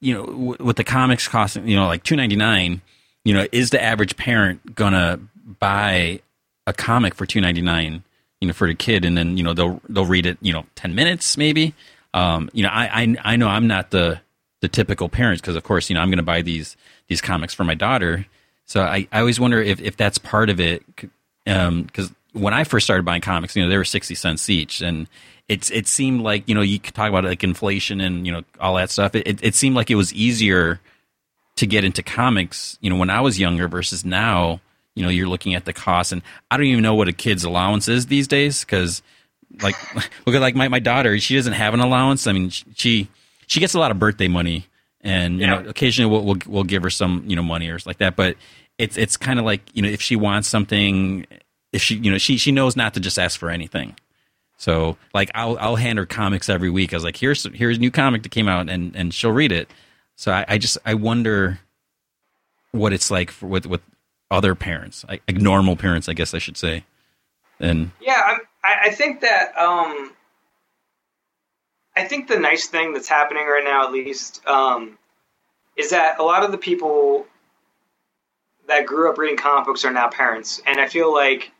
[0.00, 2.80] you know, with the comics costing, you know, like two ninety nine,
[3.24, 5.20] you know, is the average parent gonna
[5.58, 6.20] buy
[6.66, 8.02] a comic for two ninety nine,
[8.40, 10.64] you know, for the kid, and then you know they'll they'll read it, you know,
[10.74, 11.74] ten minutes maybe.
[12.14, 14.20] Um, you know, I, I I know I'm not the
[14.60, 16.76] the typical parents because of course you know I'm going to buy these
[17.08, 18.26] these comics for my daughter.
[18.66, 21.10] So I, I always wonder if, if that's part of it because
[21.46, 21.86] um,
[22.34, 25.08] when I first started buying comics, you know they were sixty cents each, and
[25.48, 28.42] it's it seemed like you know you could talk about like inflation and you know
[28.60, 29.14] all that stuff.
[29.14, 30.80] It, it, it seemed like it was easier
[31.56, 34.60] to get into comics, you know, when I was younger versus now.
[34.96, 36.22] You know, you're looking at the cost, and
[36.52, 39.02] I don't even know what a kid's allowance is these days because,
[39.60, 39.74] like,
[40.24, 42.28] look at like my, my daughter, she doesn't have an allowance.
[42.28, 43.08] I mean, she
[43.48, 44.68] she gets a lot of birthday money,
[45.00, 45.62] and you yeah.
[45.62, 48.14] know, occasionally we'll, we'll we'll give her some you know money or like that.
[48.14, 48.36] But
[48.78, 51.26] it's it's kind of like you know, if she wants something,
[51.74, 53.96] if she you know she she knows not to just ask for anything.
[54.56, 56.92] So like I'll I'll hand her comics every week.
[56.92, 59.52] I was like, here's here's a new comic that came out, and and she'll read
[59.52, 59.68] it.
[60.16, 61.58] So I, I just I wonder
[62.70, 63.80] what it's like for, with with
[64.30, 66.84] other parents, like, like normal parents, I guess I should say.
[67.60, 70.12] And yeah, I I think that um
[71.96, 74.98] I think the nice thing that's happening right now, at least, um,
[75.76, 77.26] is that a lot of the people
[78.66, 81.52] that grew up reading comic books are now parents, and I feel like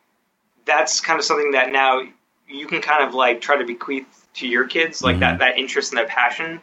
[0.65, 2.03] that's kind of something that now
[2.49, 5.21] you can kind of like try to bequeath to your kids, like mm-hmm.
[5.21, 6.61] that that interest and that passion.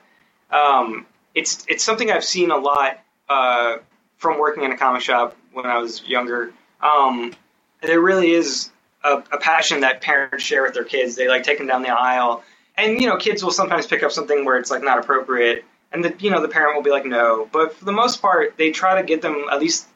[0.49, 2.99] Um, it's it's something I've seen a lot
[3.29, 3.77] uh,
[4.17, 6.53] from working in a comic shop when I was younger.
[6.81, 7.33] Um,
[7.81, 8.69] there really is
[9.03, 11.15] a, a passion that parents share with their kids.
[11.15, 12.43] They like take them down the aisle
[12.77, 16.03] and you know, kids will sometimes pick up something where it's like not appropriate, and
[16.03, 17.47] the you know the parent will be like no.
[17.51, 19.87] But for the most part, they try to get them at least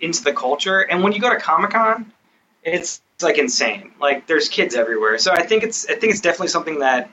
[0.00, 0.80] into the culture.
[0.80, 2.12] And when you go to Comic Con,
[2.62, 3.90] it's, it's like insane.
[4.00, 5.18] Like there's kids everywhere.
[5.18, 7.10] So I think it's I think it's definitely something that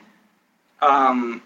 [0.80, 1.42] um,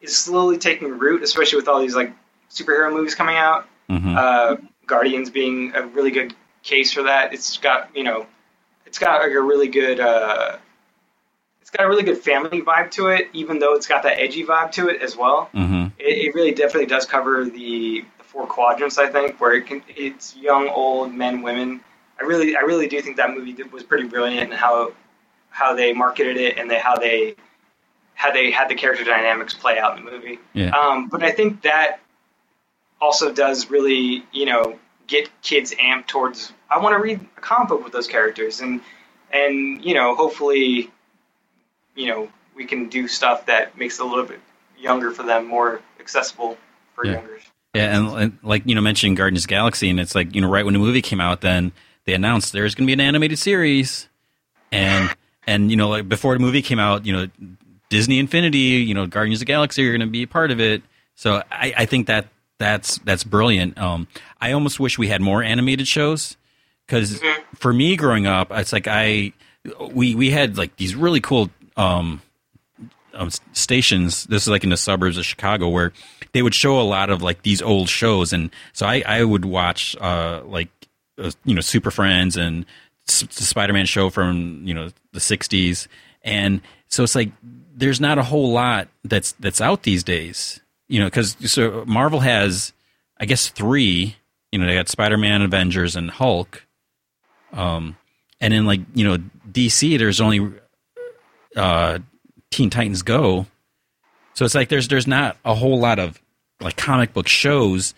[0.00, 2.12] is slowly taking root, especially with all these like
[2.48, 3.66] superhero movies coming out.
[3.90, 4.14] Mm-hmm.
[4.16, 7.34] Uh, Guardians being a really good case for that.
[7.34, 8.28] It's got you know,
[8.86, 10.58] it's got like a really good uh,
[11.60, 14.44] it's got a really good family vibe to it, even though it's got that edgy
[14.44, 15.50] vibe to it as well.
[15.52, 15.86] Mm-hmm.
[15.98, 19.82] It, it, really definitely does cover the, the, four quadrants, I think, where it can,
[19.88, 21.80] it's young, old, men, women.
[22.20, 24.92] I really, I really do think that movie was pretty brilliant in how
[25.50, 27.34] how they marketed it and they, how they
[28.14, 30.38] how they had the character dynamics play out in the movie.
[30.52, 30.70] Yeah.
[30.70, 32.00] Um, but I think that
[33.00, 37.68] also does really, you know, get kids amped towards I want to read a comic
[37.68, 38.80] book with those characters and
[39.32, 40.90] and you know hopefully
[41.94, 44.40] you know we can do stuff that makes it a little bit
[44.78, 46.56] younger for them, more accessible
[46.94, 47.12] for yeah.
[47.12, 47.42] youngers.
[47.74, 50.64] Yeah, and, and, like you know, mentioning Guardians Galaxy, and it's like you know, right
[50.64, 51.72] when the movie came out, then
[52.06, 54.08] they announced there's going to be an animated series,
[54.72, 55.14] and
[55.46, 57.28] and you know, like before the movie came out, you know,
[57.88, 60.60] Disney Infinity, you know, Guardians of the Galaxy are going to be a part of
[60.60, 60.82] it.
[61.14, 62.28] So I, I think that
[62.58, 63.78] that's that's brilliant.
[63.78, 64.08] Um,
[64.40, 66.36] I almost wish we had more animated shows
[66.86, 67.56] because mm-hmm.
[67.56, 69.32] for me growing up, it's like I
[69.90, 72.22] we we had like these really cool um,
[73.14, 74.24] um, stations.
[74.24, 75.92] This is like in the suburbs of Chicago where
[76.32, 79.44] they would show a lot of like these old shows, and so I I would
[79.44, 80.68] watch uh, like
[81.18, 82.66] uh, you know Super Friends and
[83.06, 85.88] the Spider Man show from you know the '60s,
[86.22, 87.30] and so it's like
[87.74, 90.60] there's not a whole lot that's that's out these days.
[90.88, 92.72] You know, because so Marvel has,
[93.18, 94.16] I guess, three.
[94.52, 96.64] You know, they got Spider Man, Avengers, and Hulk.
[97.52, 97.96] Um,
[98.40, 99.18] and in like you know
[99.50, 100.52] DC, there's only
[101.56, 101.98] uh,
[102.50, 103.46] Teen Titans Go.
[104.34, 106.20] So it's like there's there's not a whole lot of
[106.60, 107.94] like comic book shows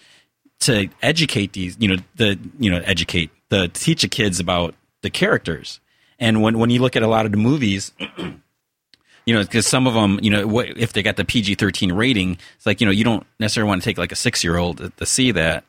[0.61, 5.11] to educate these you know the you know educate the teach the kids about the
[5.11, 5.81] characters.
[6.19, 7.93] And when when you look at a lot of the movies,
[9.27, 11.93] you know, because some of them, you know, what, if they got the PG thirteen
[11.93, 14.57] rating, it's like you know you don't necessarily want to take like a six year
[14.57, 15.65] old to, to see that.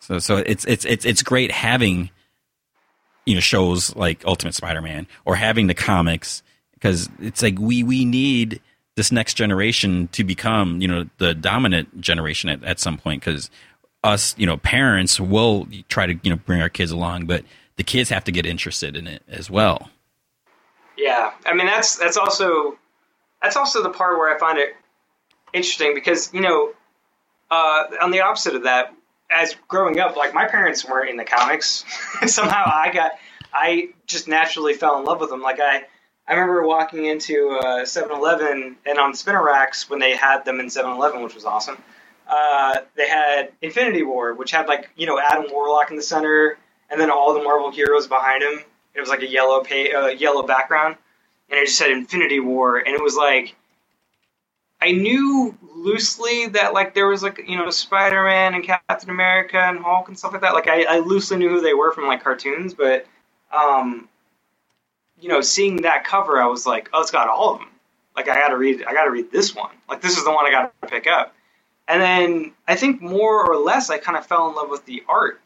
[0.00, 2.10] So so it's it's it's it's great having
[3.24, 6.42] you know shows like Ultimate Spider-Man or having the comics
[6.74, 8.60] because it's like we we need
[8.96, 13.50] this next generation to become you know the dominant generation at, at some point because
[14.02, 17.44] us you know parents will try to you know bring our kids along but
[17.76, 19.88] the kids have to get interested in it as well
[20.96, 22.76] yeah i mean that's that's also
[23.42, 24.76] that's also the part where i find it
[25.52, 26.72] interesting because you know
[27.50, 28.94] uh, on the opposite of that
[29.30, 31.84] as growing up, like my parents weren't in the comics.
[32.26, 33.12] Somehow I got
[33.52, 35.42] I just naturally fell in love with them.
[35.42, 35.84] Like I,
[36.26, 40.66] I remember walking into uh, 7-Eleven and on spinner racks when they had them in
[40.66, 41.76] 7-Eleven, which was awesome.
[42.26, 46.56] Uh, they had Infinity War, which had like you know Adam Warlock in the center,
[46.90, 48.64] and then all the Marvel heroes behind him.
[48.94, 50.96] It was like a yellow pay, uh, yellow background,
[51.50, 53.54] and it just said Infinity War, and it was like
[54.80, 59.58] I knew loosely that like there was like you know Spider Man and Captain America
[59.58, 60.52] and Hulk and stuff like that.
[60.54, 63.06] Like I, I loosely knew who they were from like cartoons, but
[63.52, 64.08] um,
[65.24, 67.68] you know, seeing that cover, I was like, oh, it's got all of them.
[68.14, 69.70] Like I got to read, I got to read this one.
[69.88, 71.34] Like this is the one I got to pick up.
[71.88, 75.02] And then I think more or less I kind of fell in love with the
[75.08, 75.40] art.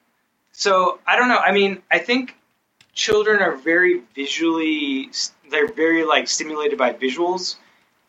[0.50, 1.38] So I don't know.
[1.38, 2.34] I mean, I think
[2.92, 5.10] children are very visually,
[5.48, 7.54] they're very like stimulated by visuals,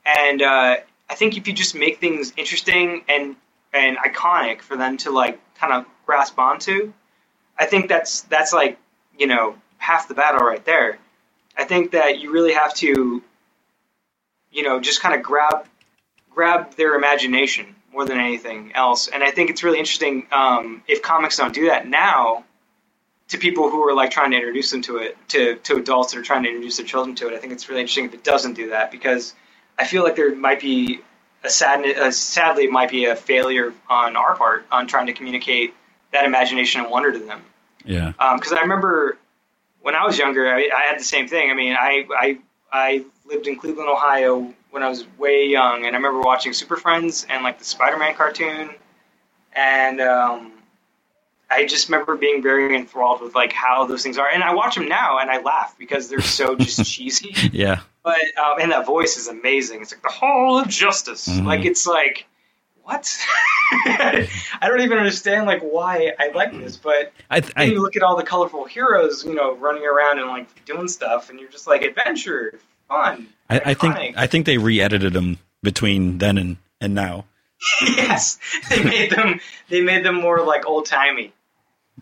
[0.08, 3.36] and uh, I think if you just make things interesting and
[3.74, 6.92] and iconic for them to like kind of grasp onto,
[7.60, 8.80] I think that's that's like
[9.20, 10.98] you know half the battle right there.
[11.60, 13.22] I think that you really have to,
[14.52, 15.68] you know, just kind of grab
[16.30, 19.10] grab their imagination more than anything else.
[19.10, 22.46] And I think it's really interesting um, if comics don't do that now
[23.28, 26.20] to people who are like trying to introduce them to it, to, to adults that
[26.20, 27.34] are trying to introduce their children to it.
[27.34, 29.36] I think it's really interesting if it doesn't do that because
[29.78, 31.02] I feel like there might be
[31.44, 35.14] a sadness, uh, sadly, it might be a failure on our part on trying to
[35.14, 35.74] communicate
[36.14, 37.42] that imagination and wonder to them.
[37.84, 38.14] Yeah.
[38.36, 39.18] Because um, I remember
[39.82, 41.50] when I was younger, I, I had the same thing.
[41.50, 42.40] I mean, I, I
[42.72, 46.76] I lived in Cleveland, Ohio when I was way young, and I remember watching Super
[46.78, 48.70] Friends and like the Spider-Man cartoon,
[49.54, 50.52] and um,
[51.50, 54.30] I just remember being very enthralled with like how those things are.
[54.30, 57.34] And I watch them now and I laugh because they're so just cheesy.
[57.52, 57.80] Yeah.
[58.04, 59.82] But um, and that voice is amazing.
[59.82, 61.28] It's like the Hall of Justice.
[61.28, 61.46] Mhm.
[61.46, 62.26] Like it's like
[62.90, 63.18] what?
[63.72, 64.28] I
[64.68, 68.04] don't even understand like why I like this, but I, then I you look at
[68.04, 71.68] all the colorful heroes, you know, running around and like doing stuff, and you're just
[71.68, 73.28] like adventure, fun.
[73.50, 74.18] I, I think.
[74.18, 77.26] I think they re-edited them between then and and now.
[77.82, 79.40] yes, they made them.
[79.70, 81.34] They made them more like old timey.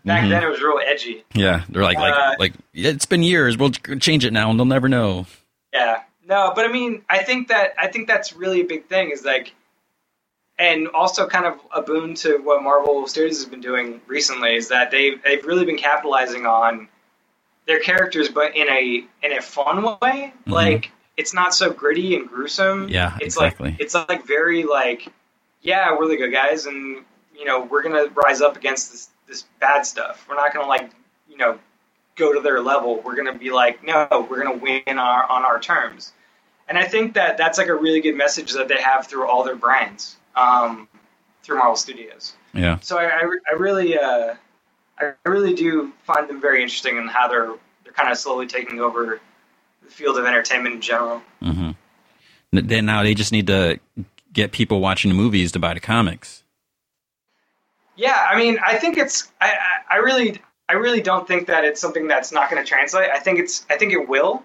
[0.04, 0.28] Back Mhm.
[0.30, 1.24] then, it was real edgy.
[1.34, 3.58] Yeah, they're like like Uh, like it's been years.
[3.58, 5.26] We'll change it now, and they'll never know.
[5.72, 6.02] Yeah.
[6.24, 9.10] No, but I mean, I think that I think that's really a big thing.
[9.10, 9.54] Is like,
[10.58, 14.68] and also kind of a boon to what Marvel Studios has been doing recently is
[14.68, 16.88] that they they've really been capitalizing on
[17.66, 20.32] their characters, but in a in a fun way.
[20.46, 20.52] Mhm.
[20.52, 22.88] Like it's not so gritty and gruesome.
[22.88, 23.70] Yeah, it's exactly.
[23.70, 25.08] like it's like very like,
[25.62, 27.04] yeah, we're the good guys, and
[27.36, 30.26] you know we're gonna rise up against this this bad stuff.
[30.28, 30.90] We're not gonna like
[31.28, 31.58] you know
[32.16, 33.00] go to their level.
[33.04, 36.12] We're gonna be like, no, we're gonna win our on our terms.
[36.68, 39.42] And I think that that's like a really good message that they have through all
[39.42, 40.88] their brands, um,
[41.42, 42.34] through Marvel Studios.
[42.54, 42.78] Yeah.
[42.80, 44.34] So I, I, I really, uh,
[44.98, 47.52] I really do find them very interesting in how they're
[47.84, 49.20] they're kind of slowly taking over
[49.82, 51.22] the field of entertainment in general.
[51.42, 51.70] Mm-hmm.
[52.52, 53.78] Then now they just need to
[54.32, 56.42] get people watching the movies to buy the comics.
[57.96, 61.64] Yeah, I mean, I think it's, I, I, I really, I really don't think that
[61.64, 63.10] it's something that's not going to translate.
[63.10, 64.44] I think it's, I think it will.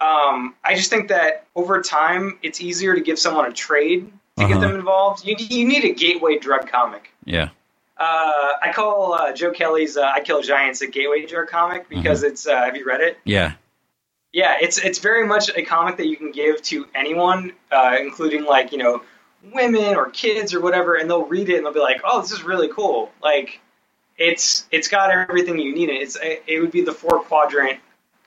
[0.00, 4.44] Um, I just think that over time, it's easier to give someone a trade to
[4.44, 4.54] Uh-huh.
[4.54, 5.24] get them involved.
[5.24, 7.10] You, you need a gateway drug comic.
[7.24, 7.48] Yeah.
[7.96, 12.22] Uh, I call uh, Joe Kelly's uh, "I Kill Giants" a gateway drug comic because
[12.22, 12.46] it's.
[12.46, 13.18] Uh, have you read it?
[13.24, 13.52] Yeah.
[14.34, 18.44] Yeah, it's it's very much a comic that you can give to anyone, uh, including
[18.44, 19.02] like you know
[19.54, 22.32] women or kids or whatever, and they'll read it and they'll be like, "Oh, this
[22.32, 23.60] is really cool!" Like
[24.18, 25.88] it's it's got everything you need.
[25.88, 27.80] It's it would be the four quadrant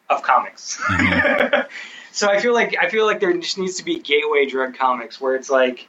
[0.09, 0.81] of comics.
[2.11, 5.21] so I feel like I feel like there just needs to be gateway drug comics
[5.21, 5.87] where it's like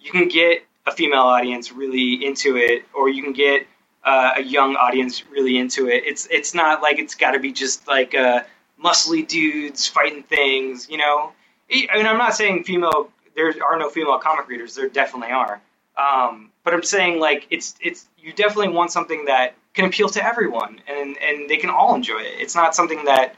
[0.00, 3.66] you can get a female audience really into it, or you can get
[4.04, 6.04] uh, a young audience really into it.
[6.06, 8.42] It's it's not like it's got to be just like uh,
[8.82, 11.32] muscly dudes fighting things, you know.
[11.72, 13.10] I mean, I'm not saying female.
[13.36, 14.74] There are no female comic readers.
[14.74, 15.60] There definitely are.
[15.96, 20.24] Um, but I'm saying like it's it's you definitely want something that can appeal to
[20.24, 22.34] everyone and and they can all enjoy it.
[22.38, 23.36] It's not something that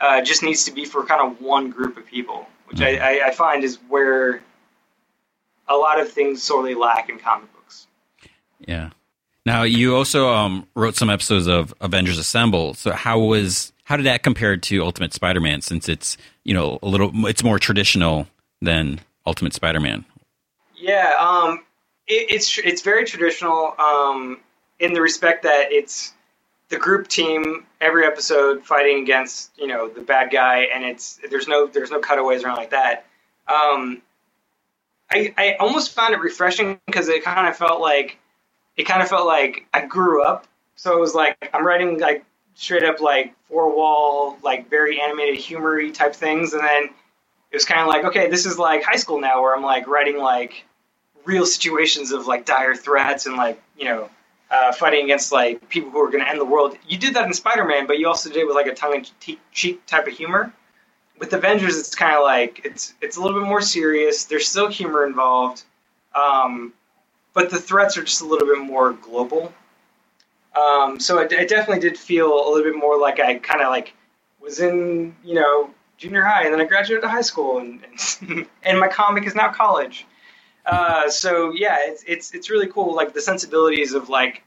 [0.00, 3.28] uh, just needs to be for kind of one group of people, which I, I,
[3.28, 4.42] I find is where
[5.68, 7.86] a lot of things sorely lack in comic books.
[8.60, 8.90] Yeah.
[9.44, 12.74] Now you also um, wrote some episodes of Avengers Assemble.
[12.74, 15.60] So how was how did that compare to Ultimate Spider-Man?
[15.62, 18.28] Since it's you know a little it's more traditional
[18.60, 20.04] than Ultimate Spider-Man.
[20.76, 21.64] Yeah, um,
[22.06, 24.40] it, it's it's very traditional um,
[24.78, 26.12] in the respect that it's
[26.68, 31.48] the group team every episode fighting against you know the bad guy, and it's there's
[31.48, 33.06] no there's no cutaways around like that.
[33.48, 34.02] Um,
[35.12, 38.18] I I almost found it refreshing because it kind of felt like
[38.76, 40.46] it kind of felt like I grew up.
[40.76, 45.36] So it was like I'm writing like straight up like four wall, like very animated,
[45.36, 48.96] humory type things, and then it was kind of like, okay, this is like high
[48.96, 50.64] school now, where I'm like writing like
[51.24, 54.10] real situations of like dire threats and like you know
[54.50, 56.76] uh, fighting against like people who are going to end the world.
[56.86, 58.94] You did that in Spider Man, but you also did it with like a tongue
[58.94, 60.52] in cheek type of humor.
[61.22, 64.24] With Avengers, it's kind of like it's it's a little bit more serious.
[64.24, 65.62] There's still humor involved,
[66.16, 66.72] um,
[67.32, 69.54] but the threats are just a little bit more global.
[70.60, 73.68] Um, so I, it definitely did feel a little bit more like I kind of
[73.68, 73.94] like
[74.40, 77.84] was in you know junior high, and then I graduated to high school, and
[78.22, 80.04] and, and my comic is now college.
[80.66, 82.96] Uh, so yeah, it's it's it's really cool.
[82.96, 84.42] Like the sensibilities of like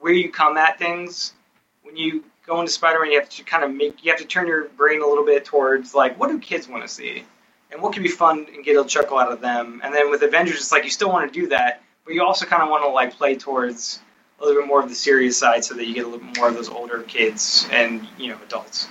[0.00, 1.34] where you come at things
[1.82, 3.10] when you go into Spider-Man.
[3.10, 5.44] You have to kind of make you have to turn your brain a little bit
[5.44, 7.24] towards like what do kids want to see,
[7.70, 9.80] and what can be fun and get a chuckle out of them.
[9.84, 12.46] And then with Avengers, it's like you still want to do that, but you also
[12.46, 14.00] kind of want to like play towards
[14.40, 16.36] a little bit more of the serious side, so that you get a little bit
[16.36, 18.88] more of those older kids and you know adults.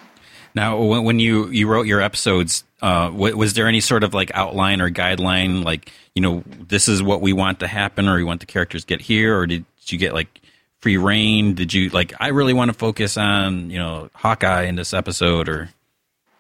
[0.56, 4.82] Now, when you you wrote your episodes, uh, was there any sort of like outline
[4.82, 8.40] or guideline, like you know, this is what we want to happen, or we want
[8.40, 10.42] the characters get here, or did you get like
[10.84, 11.56] free reign?
[11.56, 12.14] Did you like?
[12.20, 15.70] I really want to focus on you know Hawkeye in this episode, or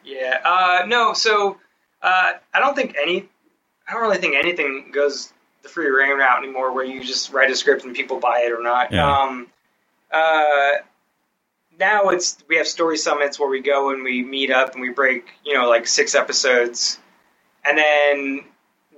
[0.03, 1.13] yeah, uh, no.
[1.13, 1.57] So
[2.01, 3.29] uh, I don't think any.
[3.87, 5.31] I don't really think anything goes
[5.63, 8.51] the free reign route anymore, where you just write a script and people buy it
[8.51, 8.91] or not.
[8.91, 9.21] Yeah.
[9.21, 9.47] Um,
[10.11, 10.71] uh,
[11.79, 14.89] now it's we have story summits where we go and we meet up and we
[14.89, 16.99] break you know like six episodes,
[17.63, 18.43] and then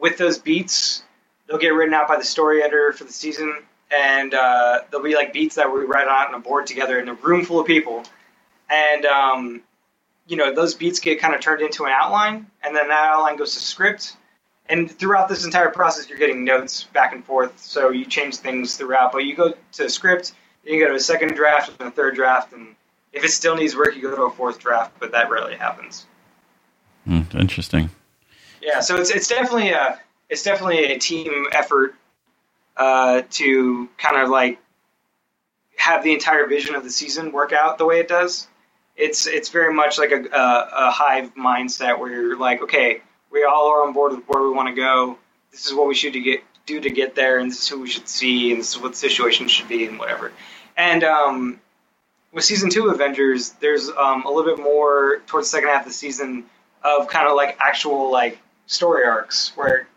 [0.01, 1.03] with those beats
[1.47, 3.55] they'll get written out by the story editor for the season,
[3.91, 7.07] and uh, there'll be like beats that we write out on a board together in
[7.09, 8.03] a room full of people,
[8.69, 9.61] and um,
[10.27, 13.38] you know those beats get kind of turned into an outline, and then that outline
[13.38, 14.17] goes to script.
[14.67, 18.75] And throughout this entire process, you're getting notes back and forth, so you change things
[18.75, 19.11] throughout.
[19.11, 20.33] But you go to script,
[20.63, 22.75] then you go to a second draft and a third draft, and
[23.13, 24.93] if it still needs work, you go to a fourth draft.
[24.99, 26.07] But that rarely happens.
[27.07, 27.91] Mm, interesting.
[28.61, 31.93] Yeah, so it's it's definitely a it's definitely a team effort
[32.78, 34.59] uh, to kind of like
[35.78, 38.47] have the entire vision of the season work out the way it does.
[38.95, 43.01] It's it's very much like a, a, a hive mindset where you're like, okay,
[43.32, 45.17] we all are on board with where we want to go.
[45.51, 47.82] This is what we should to get do to get there, and this is who
[47.82, 50.32] we should see, and this is what the situation should be, and whatever.
[50.78, 51.59] And um,
[52.32, 55.82] with season two of Avengers, there's um, a little bit more towards the second half
[55.82, 56.45] of the season
[56.84, 59.88] of kind of like actual like story arcs where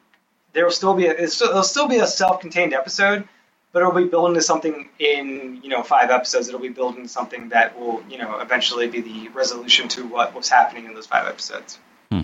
[0.52, 3.28] there will still be a, it'll still be a self-contained episode,
[3.72, 6.48] but it'll be building to something in you know five episodes.
[6.48, 10.34] It'll be building to something that will you know eventually be the resolution to what
[10.34, 11.78] was happening in those five episodes.
[12.10, 12.22] Hmm.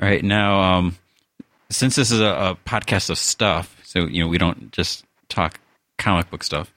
[0.00, 0.96] All right now, um,
[1.70, 5.60] since this is a, a podcast of stuff, so you know we don't just talk
[5.98, 6.72] comic book stuff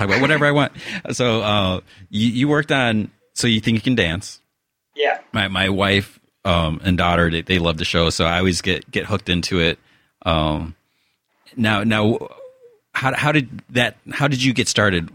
[0.00, 0.72] talk about whatever I want.
[1.12, 4.40] So uh, you, you worked on So You Think You Can Dance.
[4.94, 5.20] Yeah.
[5.32, 8.90] My my wife um, and daughter they, they love the show, so I always get
[8.90, 9.78] get hooked into it.
[10.22, 10.74] Um,
[11.56, 12.28] now now
[12.94, 15.10] how how did that how did you get started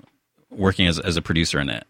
[0.49, 1.87] working as as a producer in that?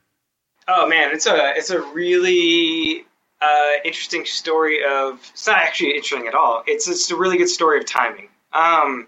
[0.67, 3.05] Oh man, it's a it's a really
[3.41, 6.63] uh, interesting story of it's not actually interesting at all.
[6.65, 8.29] It's it's a really good story of timing.
[8.53, 9.07] Um,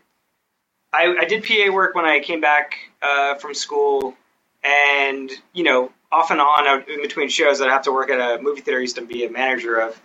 [0.94, 4.16] I, I did PA work when I came back uh, from school,
[4.64, 8.42] and you know, off and on in between shows, I'd have to work at a
[8.42, 10.00] movie theater I used to be a manager of.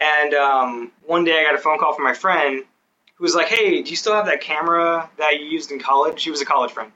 [0.00, 2.64] And um, one day, I got a phone call from my friend
[3.16, 6.22] who was like, "Hey, do you still have that camera that you used in college?"
[6.22, 6.92] He was a college friend.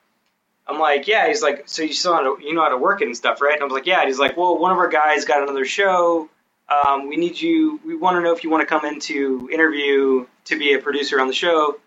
[0.67, 2.79] I'm like, "Yeah." He's like, "So you still know how to, you know how to
[2.79, 4.73] work it and stuff, right?" And I was like, "Yeah." And he's like, "Well, one
[4.73, 6.29] of our guys got another show.
[6.69, 7.81] Um, we need you.
[7.85, 10.79] We want to know if you want to come in to interview to be a
[10.79, 11.79] producer on the show."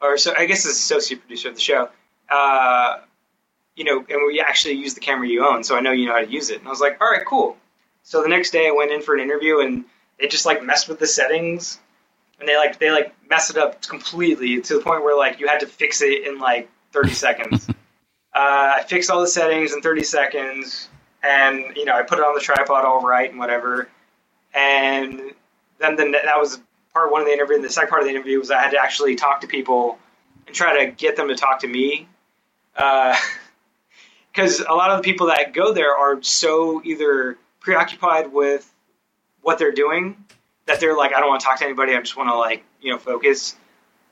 [0.00, 1.88] or so I guess as associate producer of the show,
[2.30, 2.98] uh,
[3.76, 6.14] you know, and we actually use the camera you own, so I know you know
[6.14, 6.58] how to use it.
[6.58, 7.56] And I was like, all right, cool.
[8.02, 9.84] So the next day I went in for an interview, and
[10.18, 11.78] they just like messed with the settings,
[12.40, 15.46] and they like they like messed it up completely to the point where like you
[15.48, 17.68] had to fix it in like 30 seconds.
[17.68, 17.74] uh,
[18.34, 20.88] I fixed all the settings in 30 seconds,
[21.22, 23.88] and you know I put it on the tripod all right and whatever,
[24.54, 25.32] and
[25.78, 26.60] then the, that was
[26.92, 27.56] part one of the interview.
[27.56, 29.98] And the second part of the interview was I had to actually talk to people
[30.46, 32.08] and try to get them to talk to me.
[32.74, 38.72] Because uh, a lot of the people that go there are so either preoccupied with
[39.48, 40.16] what they're doing
[40.66, 41.94] that they're like, I don't want to talk to anybody.
[41.94, 43.56] I just want to like, you know, focus.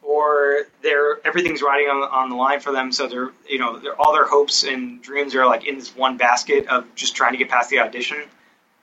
[0.02, 4.00] Or they're everything's riding on, on the line for them, so they're you know they're,
[4.00, 7.38] all their hopes and dreams are like in this one basket of just trying to
[7.38, 8.22] get past the audition.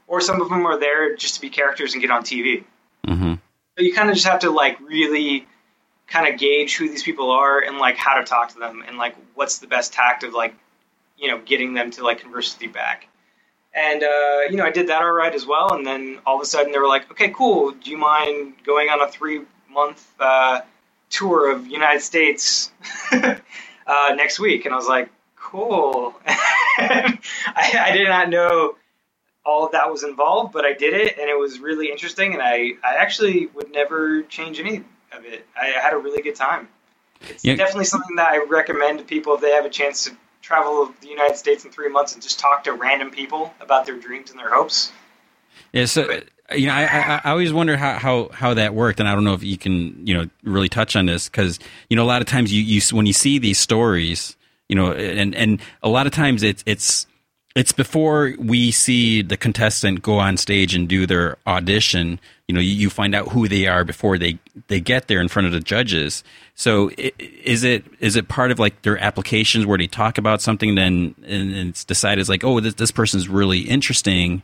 [0.07, 2.65] Or some of them are there just to be characters and get on TV.
[3.07, 3.35] Mm-hmm
[3.77, 5.47] you kind of just have to like really
[6.07, 8.97] kind of gauge who these people are and like how to talk to them and
[8.97, 10.53] like what's the best tact of like
[11.17, 13.07] you know getting them to like converse with you back
[13.75, 15.73] And uh, you know, I did that all right as well.
[15.73, 17.71] And then all of a sudden, they were like, "Okay, cool.
[17.71, 20.61] Do you mind going on a three month uh,
[21.09, 22.71] tour of United States
[23.11, 23.35] uh,
[24.15, 27.19] next week?" And I was like, "Cool." I,
[27.55, 28.75] I did not know
[29.45, 32.33] all of that was involved, but I did it, and it was really interesting.
[32.33, 34.77] And I, I actually would never change any
[35.11, 35.45] of it.
[35.59, 36.67] I had a really good time.
[37.21, 37.55] It's Yeah.
[37.55, 41.07] definitely something that I recommend to people if they have a chance to travel the
[41.07, 44.39] United States in three months and just talk to random people about their dreams and
[44.39, 44.91] their hopes.
[45.71, 48.99] Yeah, so uh, you know, I, I, I always wonder how, how, how that worked,
[48.99, 51.57] and I don't know if you can you know really touch on this because
[51.89, 54.35] you know a lot of times you, you when you see these stories,
[54.69, 57.07] you know, and and a lot of times it's it's
[57.55, 62.19] it's before we see the contestant go on stage and do their audition.
[62.53, 64.37] You know, you, you find out who they are before they
[64.67, 66.23] they get there in front of the judges.
[66.53, 70.75] So is it is it part of like their applications where they talk about something
[70.75, 74.43] then and, it's decided as like oh this this person's really interesting.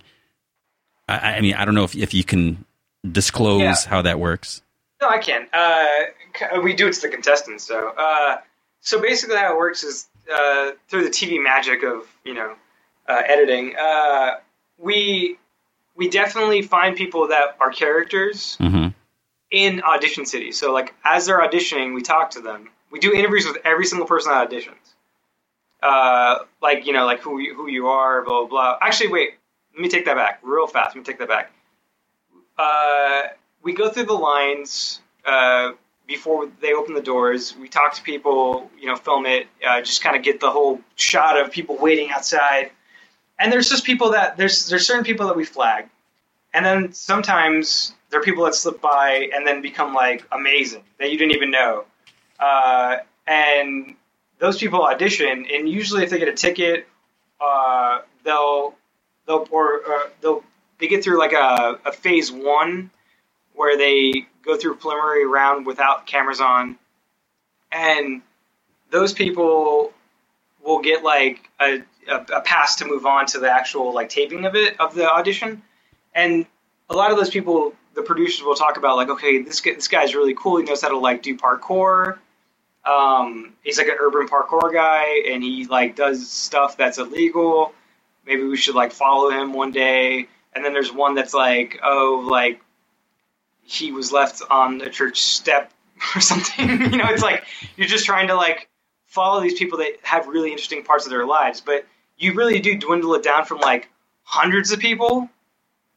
[1.08, 2.66] I, I mean I don't know if if you can
[3.12, 3.76] disclose Yeah.
[3.88, 4.64] how that works.
[5.02, 5.48] No, I can.
[5.54, 7.64] Uh, we do it to the contestants.
[7.64, 8.38] So, uh,
[8.82, 12.56] so basically, how it works is uh, through the TV magic of you know
[13.08, 13.76] uh, editing.
[13.80, 14.38] Uh,
[14.80, 15.38] we
[16.00, 18.88] we definitely find people that are characters hmm
[19.52, 20.58] in audition cities.
[20.58, 22.70] So, like as they're auditioning, we talk to them.
[22.92, 24.94] We do interviews with every single person that auditions.
[25.82, 28.78] Uh, like you know, like who you, who you are, blah blah blah.
[28.82, 29.30] Actually, wait.
[29.74, 30.96] Let me take that back real fast.
[30.96, 31.52] Let me take that back.
[32.58, 33.30] Uh,
[33.62, 35.72] we go through the lines uh,
[36.08, 37.56] before they open the doors.
[37.56, 40.82] We talk to people, you know, film it, uh, just kind of get the whole
[40.96, 42.72] shot of people waiting outside.
[43.40, 45.90] And there's just people that there's there's certain people that we flag,
[46.54, 51.12] and then sometimes there are people that slip by and then become like amazing that
[51.12, 51.86] you didn't even know.
[52.40, 53.96] Uh, and
[54.40, 56.88] those people audition, and usually if they get a ticket,
[57.42, 58.76] uh, they'll
[59.28, 60.44] they'll or uh, they'll
[60.80, 62.92] they get through like a, a phase one
[63.56, 66.78] where they go through preliminary round without cameras on,
[67.72, 68.22] and
[68.92, 69.94] those people
[70.64, 74.46] will get like a, a, a pass to move on to the actual like taping
[74.46, 75.62] of it of the audition,
[76.14, 76.46] and
[76.90, 79.88] a lot of those people the producers will talk about like okay this guy, this
[79.88, 80.58] guy's really cool.
[80.58, 82.18] He knows how to like do parkour.
[82.86, 87.74] Um, he's like an urban parkour guy and he like does stuff that's illegal.
[88.26, 90.28] Maybe we should like follow him one day.
[90.54, 92.62] And then there's one that's like oh like
[93.64, 95.72] he was left on a church step
[96.16, 96.70] or something.
[96.92, 97.44] You know it's like
[97.76, 98.70] you're just trying to like
[99.08, 101.62] follow these people that have really interesting parts of their lives.
[101.62, 101.86] But
[102.20, 103.90] you really do dwindle it down from like
[104.24, 105.30] hundreds of people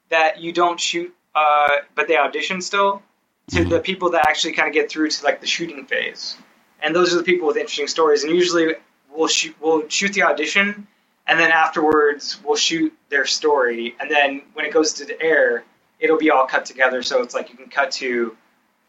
[0.08, 3.02] that you don't shoot uh, but they audition still
[3.50, 6.36] to the people that actually kind of get through to like the shooting phase.
[6.80, 8.74] And those are the people with interesting stories and usually
[9.14, 10.86] we'll shoot we'll shoot the audition
[11.26, 15.64] and then afterwards we'll shoot their story and then when it goes to the air
[16.00, 18.36] it'll be all cut together so it's like you can cut to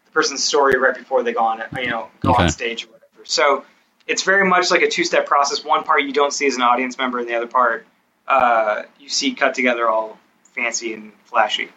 [0.06, 2.44] the person's story right before they go on it you know go Okay.
[2.44, 3.24] on stage or whatever.
[3.24, 3.64] So
[4.06, 6.98] it's very much like a two-step process one part you don't see as an audience
[6.98, 7.86] member and the other part
[8.26, 10.18] uh, you see cut together all
[10.54, 11.68] fancy and flashy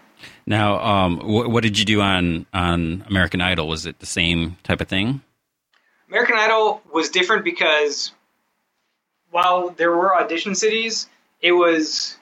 [0.45, 3.67] Now, um, what, what did you do on on American Idol?
[3.67, 5.21] Was it the same type of thing?
[6.09, 8.11] American Idol was different because
[9.30, 11.07] while there were audition cities,
[11.41, 12.17] it was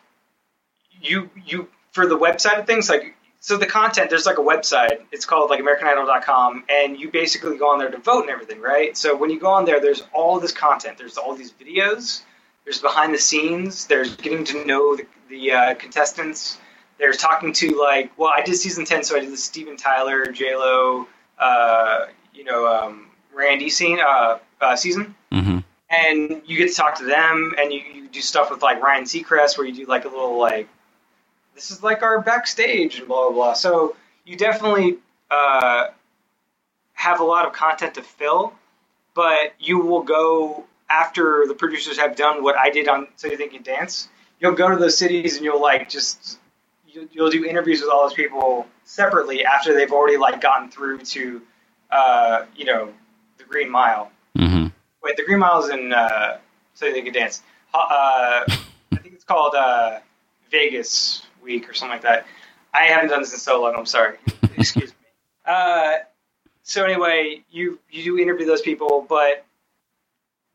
[1.01, 3.14] you you for the website of things like
[3.45, 5.01] so the content there's like a website.
[5.11, 8.97] It's called like americanidol.com and you basically go on there to vote and everything right?
[8.97, 10.97] So when you go on there there's all this content.
[10.97, 12.23] There's all these videos.
[12.63, 13.85] There's behind the scenes.
[13.85, 16.57] There's getting to know the, the uh, contestants.
[16.97, 20.25] There's talking to like well i did season 10 so i did the steven tyler
[20.25, 25.13] j-lo uh, you know um, randy scene uh, uh, season.
[25.31, 25.59] Hmm
[25.91, 29.03] and you get to talk to them and you, you do stuff with like Ryan
[29.03, 30.67] Seacrest where you do like a little like
[31.55, 33.53] this is like our backstage and blah blah blah.
[33.53, 33.95] So
[34.25, 34.97] you definitely
[35.31, 35.87] uh,
[36.93, 38.53] have a lot of content to fill,
[39.13, 43.37] but you will go after the producers have done what I did on So You
[43.37, 44.09] Think You Dance.
[44.39, 46.39] You'll go to those cities and you'll like just
[46.87, 50.99] you- you'll do interviews with all those people separately after they've already like gotten through
[50.99, 51.41] to
[51.91, 52.93] uh, you know
[53.37, 54.11] the Green Mile.
[54.37, 54.67] hmm
[55.03, 56.37] Wait, the Green Mile is in uh,
[56.73, 57.41] So They Can Dance.
[57.73, 57.79] Uh,
[58.47, 59.99] I think it's called uh,
[60.51, 62.27] Vegas Week or something like that.
[62.73, 63.75] I haven't done this in so long.
[63.77, 64.17] I'm sorry.
[64.57, 65.07] Excuse me.
[65.45, 65.93] Uh,
[66.63, 69.45] so anyway, you you do interview those people, but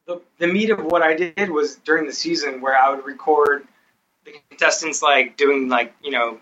[0.06, 3.66] the the meat of what I did was during the season where I would record
[4.24, 6.38] the contestants like doing like you know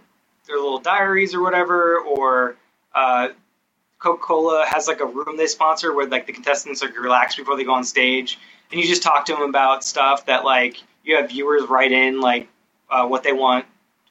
[0.47, 2.57] their little diaries or whatever, or
[2.95, 3.29] uh,
[3.99, 7.57] Coca Cola has like a room they sponsor where like the contestants are relaxed before
[7.57, 8.39] they go on stage,
[8.73, 12.21] and you just talk to them about stuff that like you have viewers write in
[12.21, 12.49] like
[12.91, 13.67] uh, what they want,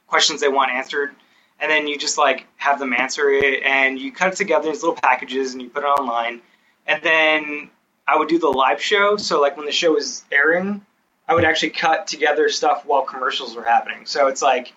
[0.08, 1.16] questions they want answered,
[1.60, 4.74] and then you just like have them answer it, and you cut it together in
[4.74, 6.42] these little packages, and you put it online,
[6.88, 7.70] and then
[8.08, 9.18] I would do the live show.
[9.18, 10.86] So like when the show was airing,
[11.28, 14.06] I would actually cut together stuff while commercials were happening.
[14.06, 14.74] So it's like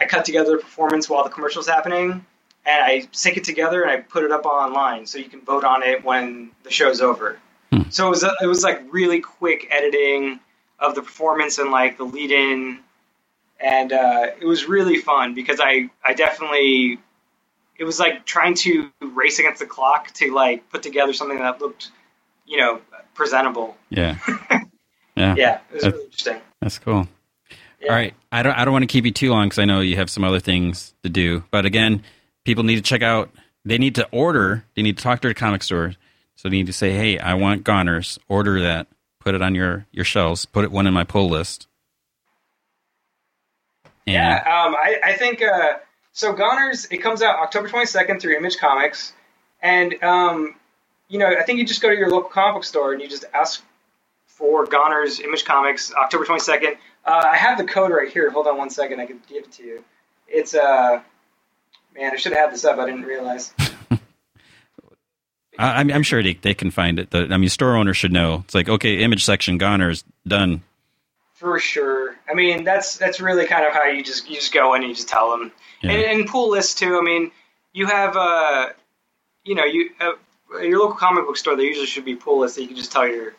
[0.00, 2.24] I cut together the performance while the commercial's happening,
[2.66, 5.64] and I sync it together and I put it up online so you can vote
[5.64, 7.38] on it when the show's over.
[7.72, 7.88] Hmm.
[7.90, 10.40] So it was it was like really quick editing
[10.78, 12.80] of the performance and like the lead in,
[13.60, 16.98] and uh, it was really fun because I I definitely
[17.78, 21.60] it was like trying to race against the clock to like put together something that
[21.60, 21.90] looked
[22.46, 22.80] you know
[23.14, 23.76] presentable.
[23.90, 24.18] Yeah.
[25.16, 25.34] Yeah.
[25.34, 26.40] Yeah, it was Uh, really interesting.
[26.60, 27.08] That's cool.
[27.80, 27.88] Yeah.
[27.88, 28.12] All right.
[28.30, 30.10] I don't I don't want to keep you too long cuz I know you have
[30.10, 31.42] some other things to do.
[31.50, 32.02] But again,
[32.44, 33.30] people need to check out
[33.64, 35.94] they need to order, they need to talk to their comic store.
[36.36, 38.18] So they need to say, "Hey, I want Goners.
[38.28, 38.88] Order that.
[39.18, 40.44] Put it on your your shelves.
[40.44, 41.66] Put it one in my pull list."
[44.06, 45.74] And Yeah, um, I, I think uh,
[46.12, 46.32] so.
[46.32, 49.12] Goners it comes out October twenty second through Image Comics,
[49.62, 50.54] and um,
[51.08, 53.08] you know I think you just go to your local comic book store and you
[53.08, 53.62] just ask
[54.26, 56.76] for Goners Image Comics October twenty second.
[57.04, 58.30] Uh, I have the code right here.
[58.30, 59.00] Hold on one second.
[59.00, 59.84] I can give it to you.
[60.28, 61.00] It's uh,
[61.96, 62.78] man, I should have had this up.
[62.78, 63.52] I didn't realize.
[65.58, 67.10] I, I'm, I'm sure they, they can find it.
[67.10, 68.42] The, I mean, store owners should know.
[68.44, 70.62] It's like, okay, image section, Goners, done.
[71.36, 72.16] For sure.
[72.28, 74.88] I mean, that's that's really kind of how you just you just go in and
[74.88, 75.52] you just tell them.
[75.82, 75.92] Yeah.
[75.92, 76.98] And, and pull lists too.
[76.98, 77.30] I mean,
[77.72, 78.70] you have uh,
[79.44, 80.12] you know, you uh,
[80.62, 81.54] your local comic book store.
[81.54, 83.34] There usually should be pull lists that you can just tell your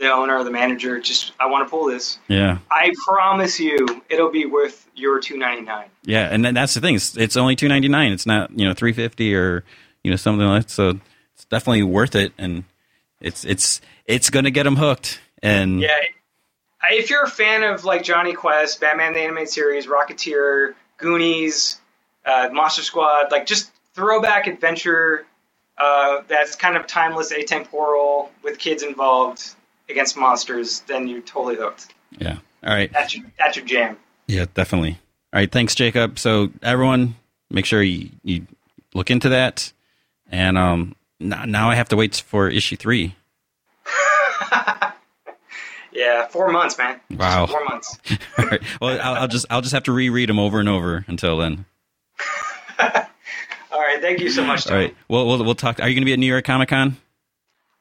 [0.00, 2.18] the owner or the manager, just I want to pull this.
[2.26, 2.58] Yeah.
[2.70, 5.90] I promise you, it'll be worth your two ninety nine.
[6.02, 6.94] Yeah, and that's the thing.
[6.94, 8.12] It's, it's only two ninety nine.
[8.12, 9.62] It's not you know three fifty or
[10.02, 10.70] you know something like that.
[10.70, 10.98] So
[11.34, 12.64] it's definitely worth it, and
[13.20, 15.20] it's it's it's going to get them hooked.
[15.42, 15.98] And Yeah.
[16.84, 21.80] If you're a fan of like Jonny Quest, Batman the Animated Series, Rocketeer, Goonies,
[22.24, 25.26] uh, Monster Squad, like just throwback adventure
[25.78, 29.42] uh, that's kind of timeless, atemporal, with kids involved
[29.88, 31.94] against monsters, then you're totally hooked.
[32.18, 33.96] yeah, all right, That's your, that's your jam.
[34.26, 34.98] yeah, definitely.
[35.32, 36.18] All right, thanks, Jacob.
[36.18, 37.14] So everyone,
[37.50, 38.46] make sure you, you
[38.94, 39.72] look into that.
[40.30, 43.14] And um, now, now I have to wait for issue three.
[45.92, 47.00] Yeah, four months, man.
[47.10, 47.46] Wow.
[47.46, 47.98] Four months.
[48.38, 48.62] All right.
[48.80, 51.64] Well, I'll, I'll just I'll just have to reread them over and over until then.
[52.80, 54.94] All right, thank you so much, All right.
[55.08, 55.80] Well, we'll we'll talk.
[55.80, 56.96] Are you going to be at New York Comic Con?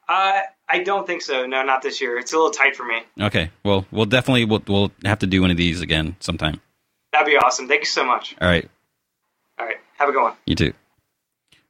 [0.07, 1.45] Uh, I don't think so.
[1.45, 2.17] No, not this year.
[2.17, 3.01] It's a little tight for me.
[3.19, 3.49] Okay.
[3.63, 6.61] Well, we'll definitely we'll we'll have to do one of these again sometime.
[7.11, 7.67] That'd be awesome.
[7.67, 8.35] Thank you so much.
[8.39, 8.69] All right.
[9.57, 10.33] All right, have a good one.
[10.45, 10.73] You too.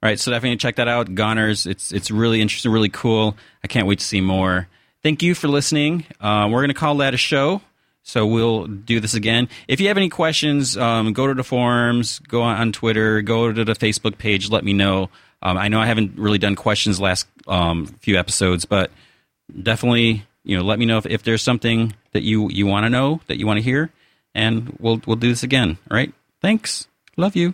[0.02, 1.66] All right, so definitely check that out, Goners.
[1.66, 3.36] It's it's really interesting, really cool.
[3.64, 4.68] I can't wait to see more.
[5.02, 6.06] Thank you for listening.
[6.20, 7.62] Uh, we're going to call that a show,
[8.04, 9.48] so we'll do this again.
[9.68, 13.64] If you have any questions, um, go to the forums, go on, Twitter, go to
[13.64, 14.50] the Facebook page.
[14.50, 15.10] Let me know.
[15.42, 18.92] Um, I know I haven't really done questions last um, few episodes, but
[19.64, 22.90] definitely, you know, let me know if, if there's something that you you want to
[22.90, 23.92] know that you want to hear,
[24.36, 25.78] and we'll we'll do this again.
[25.90, 26.14] All right.
[26.42, 26.88] Thanks.
[27.16, 27.54] Love you.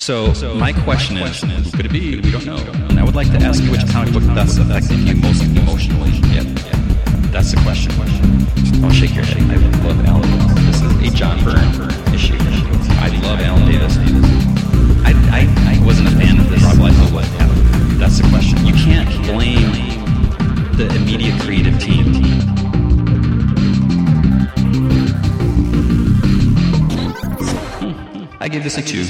[0.00, 2.20] So, so my question is, who could it be?
[2.20, 2.56] We don't know.
[2.56, 6.10] And I would like to ask you which comic book thus affected you most emotionally.
[6.32, 6.44] Yeah,
[7.30, 7.92] that's the question.
[8.80, 9.42] Don't shake your head.
[9.50, 9.56] I
[9.86, 10.80] love Alan Davis.
[10.80, 12.36] This is a John Byrne issue.
[13.00, 13.96] I love Alan Davis.
[15.04, 16.62] I, I, I wasn't a fan of this.
[17.98, 18.64] That's the question.
[18.64, 19.72] You can't blame
[20.76, 22.14] the immediate creative team.
[27.80, 28.24] Hmm.
[28.40, 29.04] I gave this a two.